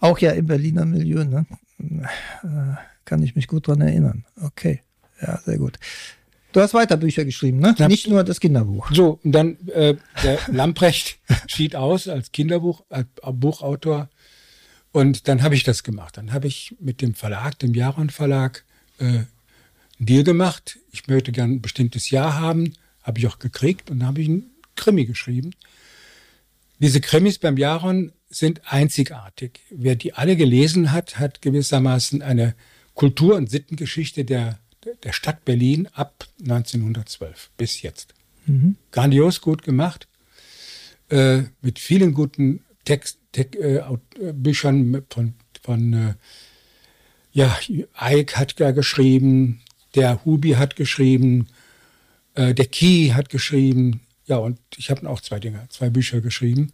[0.00, 1.46] auch ja im Berliner Milieu, ne?
[1.78, 4.24] Äh, kann ich mich gut dran erinnern.
[4.42, 4.82] Okay.
[5.20, 5.78] Ja, sehr gut.
[6.58, 7.76] Du hast weiter Bücher geschrieben, ne?
[7.78, 7.86] Ja.
[7.86, 8.90] Nicht nur das Kinderbuch.
[8.92, 9.94] So, und dann äh,
[10.24, 14.08] der Lamprecht schied aus als Kinderbuch, als Buchautor.
[14.90, 16.16] Und dann habe ich das gemacht.
[16.16, 18.64] Dann habe ich mit dem Verlag, dem Jaron Verlag,
[18.98, 19.28] äh, einen
[20.00, 20.80] Deal gemacht.
[20.90, 22.72] Ich möchte gern ein bestimmtes Jahr haben.
[23.04, 25.52] Habe ich auch gekriegt und dann habe ich einen Krimi geschrieben.
[26.80, 29.60] Diese Krimis beim Jaron sind einzigartig.
[29.70, 32.56] Wer die alle gelesen hat, hat gewissermaßen eine
[32.94, 34.58] Kultur- und Sittengeschichte der
[35.02, 38.14] der Stadt Berlin ab 1912 bis jetzt.
[38.46, 38.76] Mhm.
[38.92, 40.08] Grandios gut gemacht,
[41.10, 43.82] äh, mit vielen guten Text, Text äh,
[44.32, 46.14] Büchern von, von äh,
[47.32, 47.56] ja,
[47.94, 49.60] Eick hat ja geschrieben,
[49.94, 51.48] der Hubi hat geschrieben,
[52.34, 56.72] äh, der Key hat geschrieben, ja, und ich habe auch zwei Dinge, zwei Bücher geschrieben.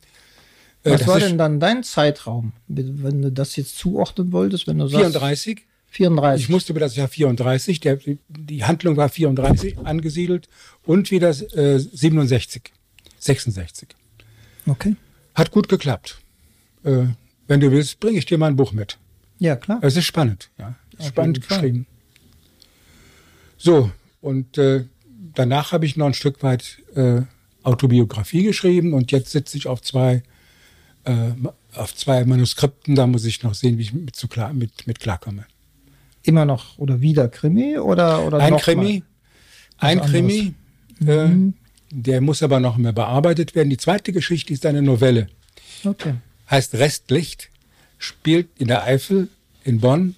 [0.82, 4.88] Äh, Was war denn dann dein Zeitraum, wenn du das jetzt zuordnen wolltest, wenn du
[4.88, 5.02] 34.
[5.02, 5.73] Sagst, 34.
[5.96, 10.48] Ich musste über das Jahr 34, der, die Handlung war 34 angesiedelt
[10.84, 12.72] und wieder äh, 67,
[13.18, 13.88] 66.
[14.66, 14.96] Okay.
[15.34, 16.18] Hat gut geklappt.
[16.82, 17.06] Äh,
[17.46, 18.98] wenn du willst, bringe ich dir mal ein Buch mit.
[19.38, 19.78] Ja, klar.
[19.82, 20.74] Es ist spannend, ja.
[21.00, 21.86] spannend geschrieben.
[23.56, 24.86] So, und äh,
[25.34, 27.22] danach habe ich noch ein Stück weit äh,
[27.62, 30.22] Autobiografie geschrieben und jetzt sitze ich auf zwei,
[31.04, 31.30] äh,
[31.74, 32.94] auf zwei Manuskripten.
[32.94, 35.46] Da muss ich noch sehen, wie ich mit, zu klar, mit, mit klarkomme
[36.24, 39.02] immer noch oder wieder Krimi oder oder ein Krimi,
[39.78, 40.54] ein Krimi,
[41.06, 41.54] äh, mhm.
[41.90, 43.70] der muss aber noch mehr bearbeitet werden.
[43.70, 45.28] Die zweite Geschichte ist eine Novelle.
[45.84, 46.14] Okay.
[46.50, 47.50] Heißt Restlicht,
[47.98, 49.28] spielt in der Eifel
[49.64, 50.14] in Bonn.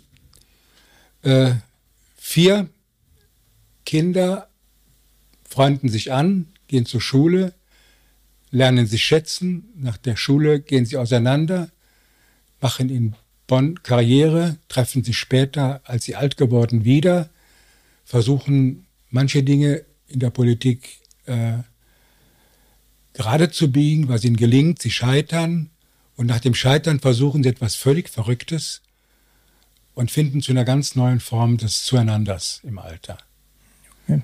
[1.22, 1.52] Äh,
[2.16, 2.68] vier
[3.84, 4.48] Kinder
[5.48, 7.52] freunden sich an, gehen zur Schule,
[8.50, 9.68] lernen sich schätzen.
[9.76, 11.70] Nach der Schule gehen sie auseinander,
[12.60, 13.14] machen in
[13.46, 17.30] Bonn Karriere, treffen sich später, als sie alt geworden, wieder,
[18.04, 21.58] versuchen manche Dinge in der Politik äh,
[23.12, 25.70] gerade zu biegen, was ihnen gelingt, sie scheitern
[26.16, 28.82] und nach dem Scheitern versuchen sie etwas völlig Verrücktes
[29.94, 33.18] und finden zu einer ganz neuen Form des Zueinanders im Alter.
[34.06, 34.22] Okay.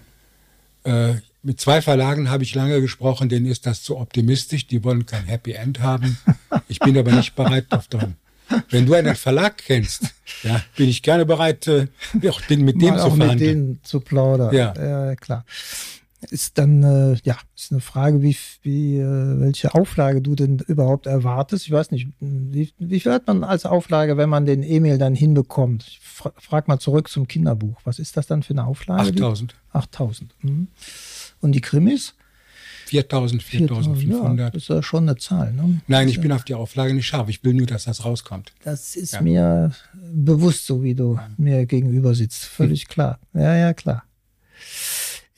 [0.84, 5.06] Äh, mit zwei Verlagen habe ich lange gesprochen, denen ist das zu optimistisch, die wollen
[5.06, 6.18] kein Happy End haben.
[6.68, 8.12] Ich bin aber nicht bereit dafür.
[8.70, 11.88] Wenn du einen Verlag kennst, ja, bin ich gerne bereit, äh,
[12.28, 13.28] auch den, mit dem zu verhandeln.
[13.28, 14.54] Mit denen zu plaudern.
[14.54, 15.44] Ja, ja klar.
[16.30, 21.06] Ist dann, äh, ja, ist eine Frage, wie, wie, äh, welche Auflage du denn überhaupt
[21.06, 21.66] erwartest.
[21.66, 25.16] Ich weiß nicht, wie, wie viel hat man als Auflage, wenn man den E-Mail dann
[25.16, 25.84] hinbekommt?
[25.88, 27.80] Ich fra frag mal zurück zum Kinderbuch.
[27.82, 29.10] Was ist das dann für eine Auflage?
[29.10, 29.56] 8000.
[29.72, 30.34] 8000.
[30.42, 30.68] Mhm.
[31.40, 32.14] Und die Krimis?
[32.92, 34.38] 4000, 4500.
[34.38, 35.54] Ja, das ist ja schon eine Zahl.
[35.54, 35.80] Ne?
[35.86, 37.30] Nein, ich bin auf die Auflage nicht scharf.
[37.30, 38.52] Ich will nur, dass das rauskommt.
[38.64, 39.22] Das ist ja.
[39.22, 39.72] mir
[40.12, 42.44] bewusst, so wie du mir gegenüber sitzt.
[42.44, 43.18] Völlig klar.
[43.32, 44.04] Ja, ja, klar.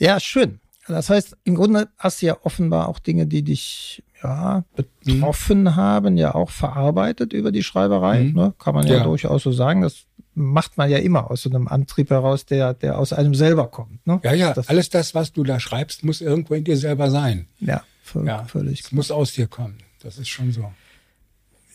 [0.01, 0.59] Ja, schön.
[0.89, 5.77] Das heißt, im Grunde hast du ja offenbar auch Dinge, die dich ja, betroffen mhm.
[5.77, 8.25] haben, ja auch verarbeitet über die Schreiberei.
[8.25, 8.35] Mhm.
[8.35, 8.55] Ne?
[8.59, 9.83] Kann man ja, ja, durchaus so sagen.
[9.83, 13.69] Das macht man ja immer aus so einem Antrieb heraus, der, der aus einem selber
[13.69, 14.07] kommt.
[14.07, 14.21] Ne?
[14.23, 17.47] Ja, ja, das, alles das, was du da schreibst, muss irgendwo in dir selber sein.
[17.61, 18.29] Ja, völlig.
[18.29, 19.79] Ja, völlig es muss aus dir kommen.
[20.03, 20.73] Das ist schon so.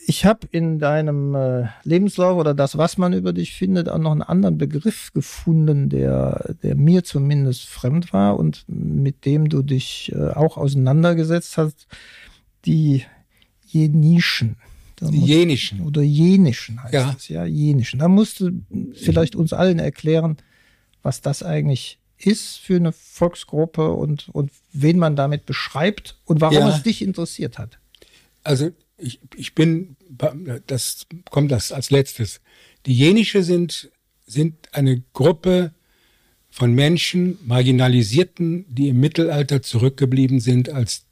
[0.06, 4.12] Ich habe in deinem äh, Lebenslauf oder das, was man über dich findet, auch noch
[4.12, 10.12] einen anderen Begriff gefunden, der, der mir zumindest fremd war und mit dem du dich
[10.15, 11.88] äh, auch auseinandergesetzt hast.
[12.65, 13.06] Die
[13.65, 14.58] Jenischen.
[15.01, 15.81] Die jenischen.
[15.81, 17.15] Oder jenischen heißt ja.
[17.17, 17.99] es, ja, jenischen.
[17.99, 18.51] Da musst du
[18.93, 20.38] vielleicht uns allen erklären,
[21.01, 26.57] was das eigentlich ist für eine Volksgruppe und, und wen man damit beschreibt und warum
[26.57, 26.75] ja.
[26.75, 27.79] es dich interessiert hat.
[28.43, 29.95] Also ich, ich bin,
[30.67, 32.41] das kommt das als letztes.
[32.85, 33.89] Die Jenische sind,
[34.25, 35.73] sind eine Gruppe
[36.49, 41.05] von Menschen, Marginalisierten, die im Mittelalter zurückgeblieben sind, als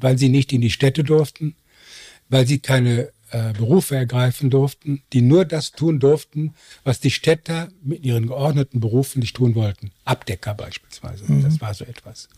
[0.00, 1.56] weil sie nicht in die Städte durften,
[2.28, 7.68] weil sie keine äh, Berufe ergreifen durften, die nur das tun durften, was die Städter
[7.82, 9.90] mit ihren geordneten Berufen nicht tun wollten.
[10.04, 11.42] Abdecker beispielsweise, mhm.
[11.42, 12.28] das war so etwas.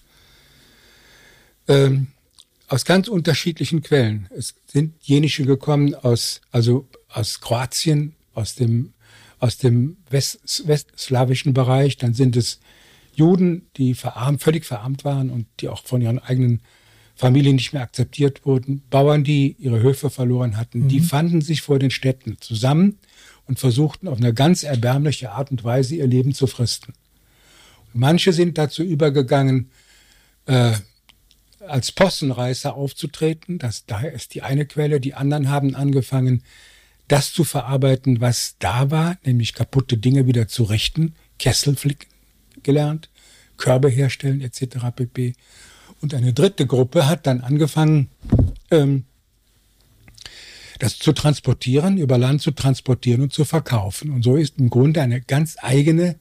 [1.68, 2.08] Ähm,
[2.68, 4.28] aus ganz unterschiedlichen Quellen.
[4.36, 8.92] Es sind jenische gekommen aus, also aus Kroatien, aus dem,
[9.38, 11.96] aus dem west, westslawischen Bereich.
[11.96, 12.60] Dann sind es
[13.14, 16.62] Juden, die verarmt, völlig verarmt waren und die auch von ihren eigenen
[17.14, 18.82] Familien nicht mehr akzeptiert wurden.
[18.90, 20.88] Bauern, die ihre Höfe verloren hatten, mhm.
[20.88, 22.98] die fanden sich vor den Städten zusammen
[23.46, 26.94] und versuchten auf eine ganz erbärmliche Art und Weise ihr Leben zu fristen.
[27.92, 29.70] Und manche sind dazu übergegangen,
[30.46, 30.72] äh,
[31.66, 33.58] als Possenreißer aufzutreten.
[33.58, 35.00] Das, daher ist die eine Quelle.
[35.00, 36.42] Die anderen haben angefangen,
[37.08, 42.06] das zu verarbeiten, was da war, nämlich kaputte Dinge wieder zu richten, Kessel flicken
[42.62, 43.08] gelernt,
[43.56, 44.76] Körbe herstellen etc.
[44.94, 45.34] pp.
[46.00, 48.08] Und eine dritte Gruppe hat dann angefangen,
[48.70, 49.04] ähm,
[50.78, 54.10] das zu transportieren, über Land zu transportieren und zu verkaufen.
[54.10, 56.16] Und so ist im Grunde eine ganz eigene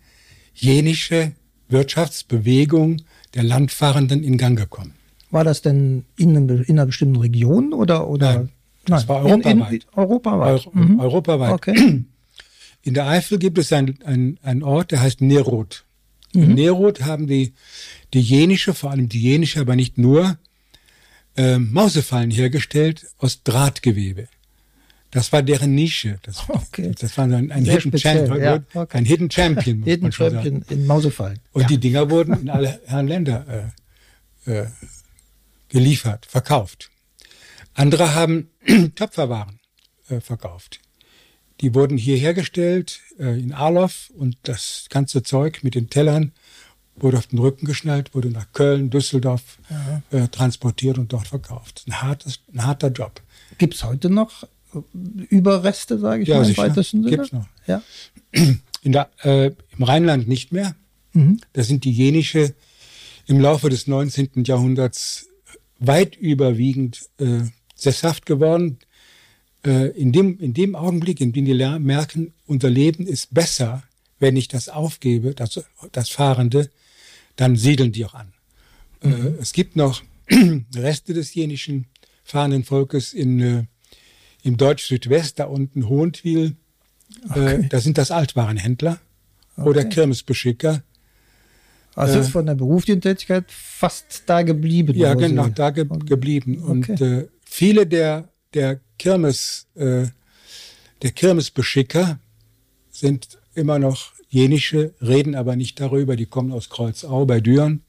[0.54, 1.32] jenische
[1.70, 3.02] Wirtschaftsbewegung
[3.36, 4.96] der Landfahrenden in Gang gekommen.
[5.32, 8.08] War das denn in, in einer bestimmten Region oder?
[8.08, 8.34] oder?
[8.34, 8.50] Nein,
[8.86, 9.72] das war europaweit.
[9.72, 10.68] In, in, europaweit.
[10.68, 11.00] Euro, mhm.
[11.00, 11.52] Europaweit.
[11.54, 12.06] Okay.
[12.82, 15.86] In der Eifel gibt es einen ein Ort, der heißt Neroth.
[16.34, 16.44] Mhm.
[16.44, 17.54] In Neroth haben die,
[18.14, 20.38] die jenische, vor allem die jenische, aber nicht nur,
[21.36, 24.28] äh, Mausefallen hergestellt aus Drahtgewebe.
[25.12, 26.20] Das war deren Nische.
[26.24, 26.92] Das, okay.
[27.00, 28.42] das war ein, ein Hidden Champion.
[28.42, 28.98] Ja, okay.
[28.98, 29.84] Ein Hidden Champion.
[29.86, 31.40] Hidden Champion in Mausefallen.
[31.52, 31.68] Und ja.
[31.68, 33.72] die Dinger wurden in alle Herren Länder
[34.46, 34.68] äh, äh,
[35.70, 36.90] geliefert, verkauft.
[37.74, 38.50] Andere haben
[38.96, 39.60] Töpferwaren
[40.10, 40.80] äh, verkauft.
[41.62, 46.32] Die wurden hier hergestellt äh, in Arloff und das ganze Zeug mit den Tellern
[46.96, 49.58] wurde auf den Rücken geschnallt, wurde nach Köln, Düsseldorf
[50.12, 51.84] äh, transportiert und dort verkauft.
[51.88, 53.22] Ein, hartes, ein harter Job.
[53.58, 54.44] Gibt es heute noch
[54.74, 54.80] äh,
[55.30, 56.64] Überreste, sage ich ja, mal, sicher.
[56.64, 57.16] im weitesten Sinne?
[57.16, 57.48] Gibt's noch.
[57.68, 57.82] Ja.
[58.82, 60.76] In der, äh, Im Rheinland nicht mehr.
[61.14, 61.42] Mhm.
[61.54, 62.54] Da sind die jenische
[63.28, 64.44] im Laufe des 19.
[64.46, 65.28] Jahrhunderts
[65.80, 67.42] weit überwiegend äh,
[67.76, 68.80] sesshaft geworden.
[69.66, 73.84] Äh, in, dem, in dem Augenblick, in dem die merken, unser Leben ist besser,
[74.20, 76.70] wenn ich das aufgebe, das, das Fahrende,
[77.36, 78.34] dann siedeln die auch an.
[79.02, 79.36] Äh, mhm.
[79.40, 80.02] Es gibt noch
[80.76, 81.86] Reste des jenischen
[82.24, 83.64] fahrenden Volkes in, äh,
[84.44, 86.56] im Deutsch-Südwest, da unten Hohentwil.
[87.28, 87.66] Okay.
[87.68, 89.00] da sind das Altwarenhändler
[89.58, 89.68] okay.
[89.68, 90.84] oder Kirmesbeschicker
[92.00, 94.96] also ist von der beruflichen Tätigkeit fast da geblieben.
[94.96, 96.60] Ja, genau, da ge geblieben.
[96.60, 100.08] Und äh, viele der, der Kirmes, äh,
[101.02, 102.20] der Kirmesbeschicker
[102.90, 107.84] sind immer noch jenische, reden aber nicht darüber, die kommen aus Kreuzau bei Düren.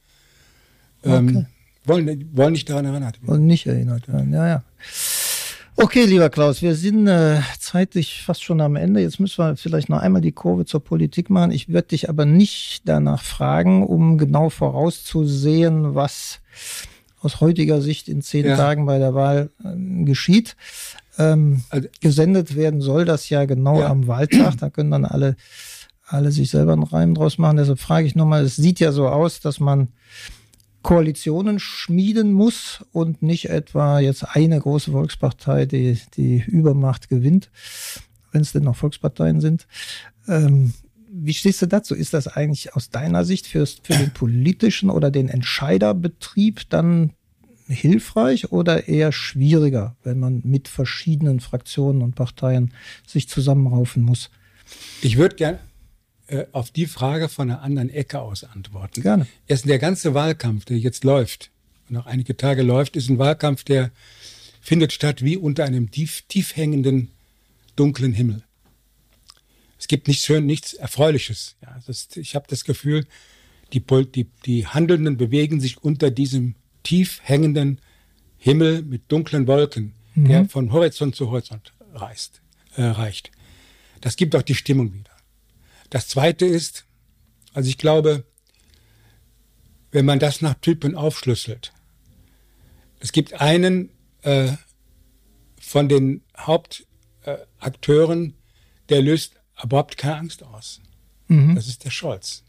[1.02, 1.46] Ähm, okay.
[1.84, 3.28] wollen, wollen nicht daran erinnert werden.
[3.28, 4.64] Wollen nicht erinnert werden, ja, ja.
[5.76, 9.00] Okay, lieber Klaus, wir sind äh, zeitlich fast schon am Ende.
[9.00, 11.52] Jetzt müssen wir vielleicht noch einmal die Kurve zur Politik machen.
[11.52, 16.40] Ich würde dich aber nicht danach fragen, um genau vorauszusehen, was
[17.20, 18.56] aus heutiger Sicht in zehn ja.
[18.56, 20.56] Tagen bei der Wahl äh, geschieht.
[21.18, 23.88] Ähm, also, gesendet werden soll das ja genau ja.
[23.88, 24.56] am Wahltag.
[24.58, 25.36] Da können dann alle,
[26.06, 27.58] alle sich selber einen Reim draus machen.
[27.58, 29.88] Deshalb frage ich nochmal, es sieht ja so aus, dass man
[30.82, 37.50] Koalitionen schmieden muss und nicht etwa jetzt eine große Volkspartei die, die Übermacht gewinnt,
[38.32, 39.66] wenn es denn noch Volksparteien sind.
[40.26, 40.72] Ähm,
[41.22, 41.94] wie stehst du dazu?
[41.94, 47.12] Ist das eigentlich aus deiner Sicht für, für den politischen oder den Entscheiderbetrieb dann
[47.68, 52.72] hilfreich oder eher schwieriger, wenn man mit verschiedenen Fraktionen und Parteien
[53.06, 54.30] sich zusammenraufen muss?
[55.02, 55.58] Ich würde gerne
[56.26, 59.02] äh, auf die Frage von einer anderen Ecke aus antworten.
[59.02, 59.26] Gerne.
[59.46, 61.50] Erst der ganze Wahlkampf, der jetzt läuft,
[61.88, 63.90] und noch einige Tage läuft, ist ein Wahlkampf, der
[64.60, 67.10] findet statt wie unter einem tief, tief hängenden,
[67.76, 68.42] dunklen Himmel.
[69.80, 71.56] Es gibt nichts schön, nichts Erfreuliches.
[71.62, 73.06] Ja, das, ich habe das Gefühl,
[73.72, 73.82] die,
[74.14, 77.80] die, die Handelnden bewegen sich unter diesem tief hängenden
[78.36, 80.28] Himmel mit dunklen Wolken, mhm.
[80.28, 82.42] der von Horizont zu Horizont reist,
[82.76, 83.30] äh, reicht.
[84.02, 85.10] Das gibt auch die Stimmung wieder.
[85.88, 86.84] Das Zweite ist,
[87.54, 88.24] also ich glaube,
[89.92, 91.72] wenn man das nach Typen aufschlüsselt,
[92.98, 93.88] es gibt einen
[94.20, 94.52] äh,
[95.58, 98.34] von den Hauptakteuren, äh,
[98.90, 100.80] der löst überhaupt keine Angst aus.
[101.28, 101.54] Mhm.
[101.54, 102.42] Das ist der Scholz.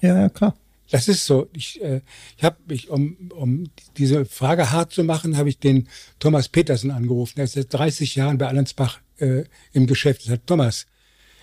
[0.00, 0.54] Ja, ja, klar.
[0.90, 1.48] Das ist so.
[1.54, 2.02] Ich, äh,
[2.36, 5.88] ich habe mich, um, um diese Frage hart zu machen, habe ich den
[6.18, 7.34] Thomas Petersen angerufen.
[7.36, 10.26] Der ist seit 30 Jahren bei Allensbach äh, im Geschäft.
[10.26, 10.86] Er sagt, Thomas,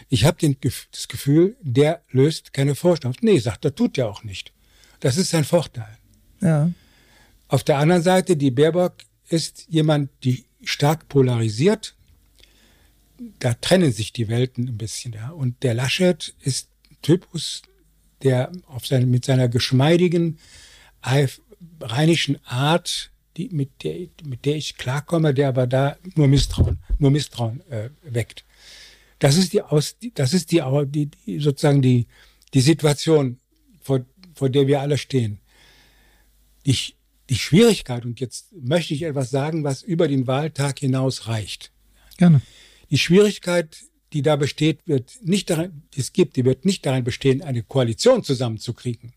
[0.09, 0.37] Ich habe
[0.91, 3.15] das Gefühl, der löst keine Vorstellung.
[3.21, 4.53] Nee, sagt er, tut er auch nicht.
[4.99, 5.97] Das ist sein Vorteil.
[6.41, 6.71] Ja.
[7.47, 8.93] Auf der anderen Seite, die Baerbock
[9.29, 11.95] ist jemand, die stark polarisiert.
[13.39, 15.13] Da trennen sich die Welten ein bisschen.
[15.13, 15.29] Ja.
[15.29, 16.69] Und der Laschet ist
[17.01, 17.61] Typus,
[18.23, 20.37] der auf seine, mit seiner geschmeidigen,
[21.81, 27.11] rheinischen Art, die, mit, der, mit der ich klarkomme, der aber da nur Misstrauen, nur
[27.11, 28.45] Misstrauen äh, weckt.
[29.19, 32.07] Das ist die aus, das ist die, die, die sozusagen die,
[32.53, 33.39] die Situation,
[33.81, 35.39] vor, vor der wir alle stehen.
[36.65, 36.77] Die,
[37.29, 41.71] die Schwierigkeit, und jetzt möchte ich etwas sagen, was über den Wahltag hinaus reicht.
[42.17, 42.41] Gerne.
[42.91, 43.77] Die Schwierigkeit,
[44.13, 47.63] die da besteht, wird nicht darin, die es gibt, die wird nicht darin bestehen, eine
[47.63, 49.13] Koalition zusammenzukriegen,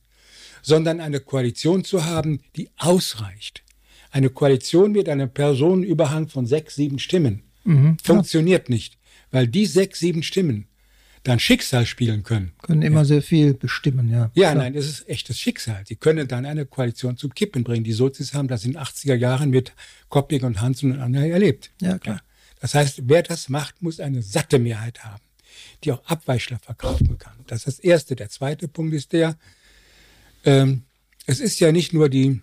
[0.63, 3.63] sondern eine Koalition zu haben, die ausreicht.
[4.11, 8.99] Eine Koalition mit einem Personenüberhang von sechs, sieben Stimmen mhm, funktioniert nicht
[9.33, 10.67] weil die sechs, sieben Stimmen
[11.25, 12.53] dann Schicksal spielen können.
[12.63, 13.05] Können immer ja.
[13.05, 14.31] sehr viel bestimmen, ja.
[14.35, 14.55] Ja, Klar.
[14.65, 15.83] nein, es ist echtes Schicksal.
[15.87, 17.85] Sie können dann eine Koalition zum Kippen bringen.
[17.85, 19.73] Die Sozis haben das in den 80er Jahren mit
[20.09, 21.71] Koppig und Hansen und anderen erlebt.
[21.81, 22.17] Ja, klar.
[22.17, 22.23] Ja.
[22.63, 25.25] Das heißt, wer das macht, muss eine satte Mehrheit haben,
[25.83, 27.35] die auch Abweichler verkaufen kann.
[27.49, 28.15] Das ist das Erste.
[28.15, 29.37] Der zweite Punkt ist der,
[30.45, 30.85] ähm,
[31.27, 32.41] es ist ja nicht nur die,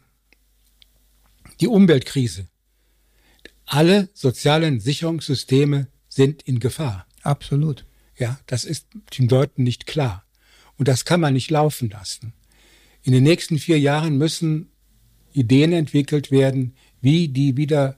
[1.62, 2.48] die Umweltkrise.
[3.66, 7.08] Alle sozialen Sicherungssysteme sind in Gefahr.
[7.22, 7.86] Absolut.
[8.18, 10.26] Ja, das ist den Leuten nicht klar.
[10.78, 12.34] Und das kann man nicht laufen lassen.
[13.04, 14.70] In den nächsten vier Jahren müssen
[15.32, 17.98] Ideen entwickelt werden, wie die wieder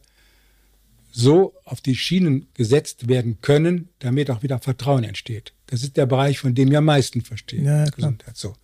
[1.12, 5.54] so auf die Schienen gesetzt werden können, damit auch wieder Vertrauen entsteht.
[5.68, 7.66] Das ist der Bereich, von dem wir am meisten verstehen.
[7.66, 7.86] Ja.
[7.86, 8.38] Gesundheit.
[8.38, 8.56] So.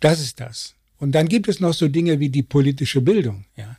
[0.00, 0.74] Das ist das.
[0.98, 3.44] Und dann gibt es noch so Dinge wie die politische Bildung.
[3.56, 3.76] Ja.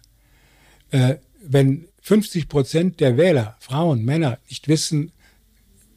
[0.92, 5.12] Äh, wenn 50 Prozent der Wähler, Frauen, Männer, nicht wissen,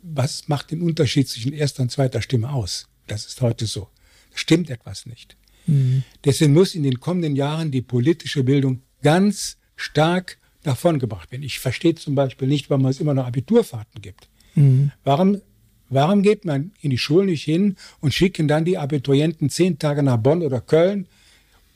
[0.03, 2.89] was macht den Unterschied zwischen erster und zweiter Stimme aus.
[3.07, 3.89] Das ist heute so.
[4.31, 5.37] Da stimmt etwas nicht.
[5.67, 6.05] Mhm.
[6.25, 11.43] Deswegen muss in den kommenden Jahren die politische Bildung ganz stark davongebracht werden.
[11.43, 14.29] Ich verstehe zum Beispiel nicht, warum es immer noch Abiturfahrten gibt.
[14.55, 14.91] Mhm.
[15.05, 15.41] Warum,
[15.89, 20.03] warum geht man in die Schulen nicht hin und schicken dann die Abiturienten zehn Tage
[20.03, 21.07] nach Bonn oder Köln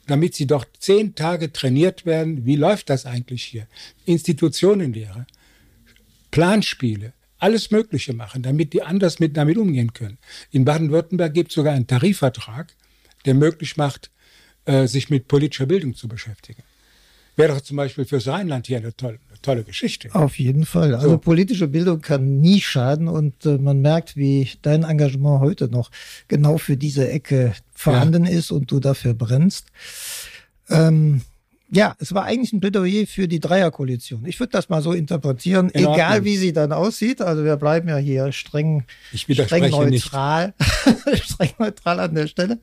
[0.09, 2.45] damit sie dort zehn Tage trainiert werden.
[2.45, 3.67] Wie läuft das eigentlich hier?
[4.05, 5.27] Institutionenlehre,
[6.31, 10.17] Planspiele, alles Mögliche machen, damit die anders mit damit umgehen können.
[10.51, 12.75] In Baden-Württemberg gibt es sogar einen Tarifvertrag,
[13.25, 14.11] der möglich macht,
[14.65, 16.63] äh, sich mit politischer Bildung zu beschäftigen.
[17.39, 20.13] Wäre doch zum Beispiel fürs Rheinland hier eine tolle, eine tolle Geschichte.
[20.13, 20.93] Auf jeden Fall.
[20.93, 21.17] Also so.
[21.17, 25.89] politische Bildung kann nie schaden und äh, man merkt, wie dein Engagement heute noch
[26.27, 28.31] genau für diese Ecke vorhanden ja.
[28.31, 29.67] ist und du dafür brennst.
[30.69, 31.21] Ähm,
[31.71, 34.25] ja, es war eigentlich ein Plädoyer für die Dreierkoalition.
[34.25, 36.25] Ich würde das mal so interpretieren, In egal Ordnung.
[36.25, 37.21] wie sie dann aussieht.
[37.21, 38.83] Also wir bleiben ja hier streng,
[39.15, 40.53] streng neutral,
[41.13, 42.59] streng neutral an der Stelle.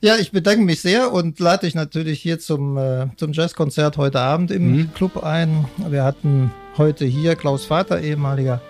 [0.00, 4.20] Ja, ich bedanke mich sehr und lade dich natürlich hier zum, äh, zum Jazzkonzert heute
[4.20, 4.94] Abend im mhm.
[4.94, 5.64] Club ein.
[5.88, 8.60] Wir hatten heute hier Klaus Vater, ehemaliger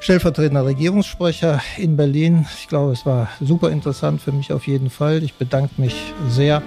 [0.00, 2.46] stellvertretender Regierungssprecher in Berlin.
[2.58, 5.22] Ich glaube, es war super interessant für mich auf jeden Fall.
[5.22, 5.94] Ich bedanke mich
[6.28, 6.62] sehr.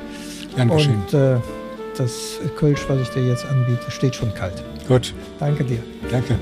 [0.56, 0.96] Dankeschön.
[0.96, 1.38] Und äh,
[1.98, 4.64] das Kölsch, was ich dir jetzt anbiete, steht schon kalt.
[4.88, 5.14] Gut.
[5.40, 5.80] Danke dir.
[6.12, 6.38] Danke.